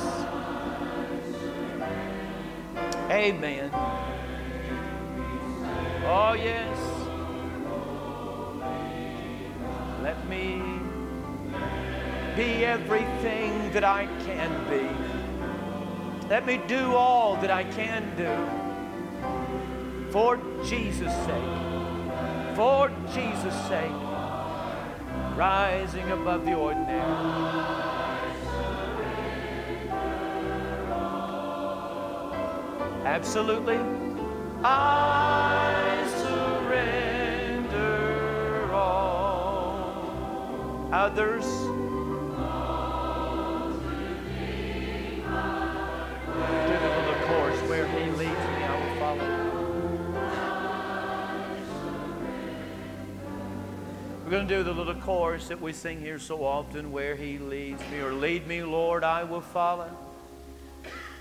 [3.10, 3.70] Amen.
[6.06, 6.78] Oh, yes.
[10.02, 10.62] Let me
[12.36, 15.13] be everything that I can be.
[16.28, 18.34] Let me do all that I can do
[20.10, 22.56] for Jesus' sake.
[22.56, 23.92] For Jesus' sake.
[25.36, 27.00] Rising above the ordinary.
[33.04, 33.78] Absolutely.
[34.64, 36.06] I
[37.58, 37.92] surrender
[38.72, 40.08] all.
[40.90, 41.73] Others.
[46.44, 49.44] The where he leads me, I will follow.
[54.24, 57.38] We're going to do the little chorus that we sing here so often where he
[57.38, 59.90] leads me or lead me, Lord, I will follow.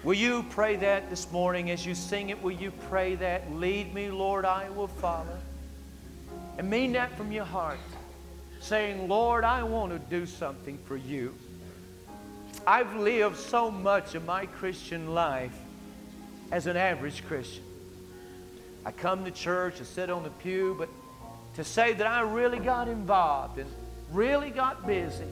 [0.04, 2.42] Will you pray that this morning as you sing it?
[2.42, 3.54] Will you pray that?
[3.54, 5.38] Lead me, Lord, I will follow.
[6.58, 7.80] And mean that from your heart,
[8.60, 11.34] saying, Lord, I want to do something for you.
[12.66, 15.58] I've lived so much of my Christian life
[16.52, 17.64] as an average Christian.
[18.86, 20.90] I come to church, I sit on the pew, but
[21.56, 23.70] to say that I really got involved and
[24.12, 25.26] really got busy,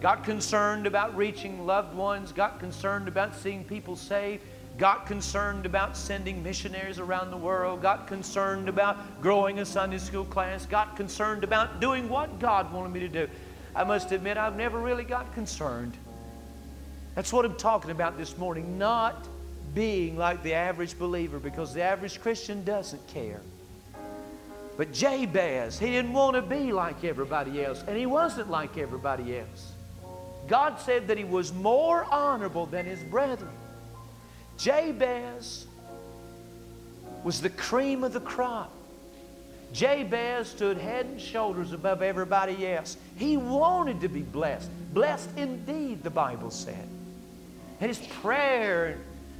[0.00, 4.42] got concerned about reaching loved ones, got concerned about seeing people saved,
[4.78, 10.24] got concerned about sending missionaries around the world, got concerned about growing a Sunday school
[10.24, 13.28] class, got concerned about doing what God wanted me to do.
[13.74, 15.96] I must admit, I've never really got concerned.
[17.14, 19.26] That's what I'm talking about this morning, not
[19.74, 23.40] being like the average believer because the average Christian doesn't care.
[24.76, 29.38] But Jabez, he didn't want to be like everybody else, and he wasn't like everybody
[29.38, 29.72] else.
[30.48, 33.52] God said that he was more honorable than his brethren.
[34.58, 35.66] Jabez
[37.22, 38.72] was the cream of the crop.
[39.72, 42.96] Jabez stood head and shoulders above everybody else.
[43.16, 44.70] He wanted to be blessed.
[44.92, 46.88] Blessed indeed, the Bible said.
[47.82, 48.96] And his prayer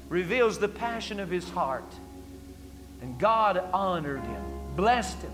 [0.09, 1.95] reveals the passion of his heart.
[3.01, 4.43] And God honored him,
[4.75, 5.31] blessed him,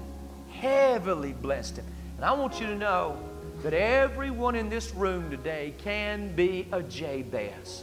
[0.51, 1.87] heavily blessed him.
[2.17, 3.19] And I want you to know
[3.63, 7.83] that everyone in this room today can be a Jabez.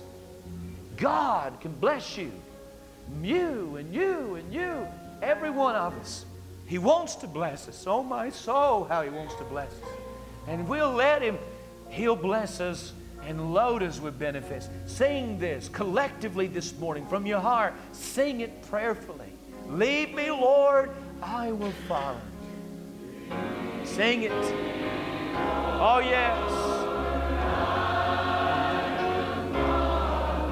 [0.95, 2.31] God can bless you.
[3.23, 4.88] You and you and you,
[5.23, 6.23] every one of us.
[6.68, 7.84] He wants to bless us.
[7.88, 9.89] Oh, my soul, how He wants to bless us.
[10.47, 11.39] And we'll let Him,
[11.89, 12.93] He'll bless us
[13.27, 14.69] and load us with benefits.
[14.85, 17.73] Sing this collectively this morning from your heart.
[17.91, 19.31] Sing it prayerfully.
[19.68, 20.91] Lead me, Lord,
[21.22, 22.22] I will follow.
[23.84, 24.31] Sing it.
[24.31, 26.85] Oh, yes.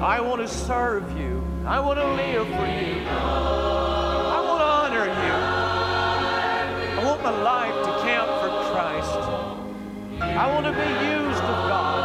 [0.02, 1.42] I want to serve you.
[1.64, 3.06] I want to live for you.
[3.08, 5.34] I want to honor you.
[7.00, 9.14] I want my life to count for Christ.
[10.20, 12.03] I want to be used of God.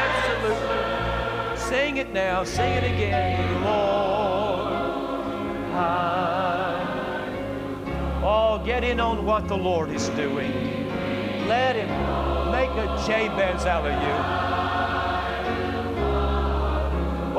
[0.00, 1.56] Absolutely.
[1.56, 2.44] Sing it now.
[2.44, 3.64] Sing it again.
[3.64, 4.72] Lord,
[5.74, 6.64] I.
[8.22, 10.52] Oh, get in on what the Lord is doing.
[11.48, 11.88] Let Him
[12.52, 14.14] make a Jabez out of you.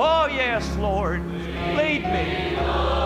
[0.01, 1.21] Oh, yes, Lord.
[1.75, 2.98] Lead me.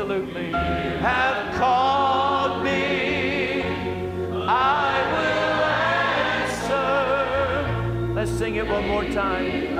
[0.00, 0.50] Absolutely.
[0.50, 3.62] Have called me.
[4.48, 5.60] I will
[8.08, 8.14] answer.
[8.14, 9.76] Let's sing it one more time.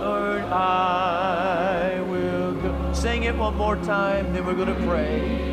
[0.00, 2.92] Lord, I will go.
[2.92, 5.51] Sing it one more time, then we're going to pray.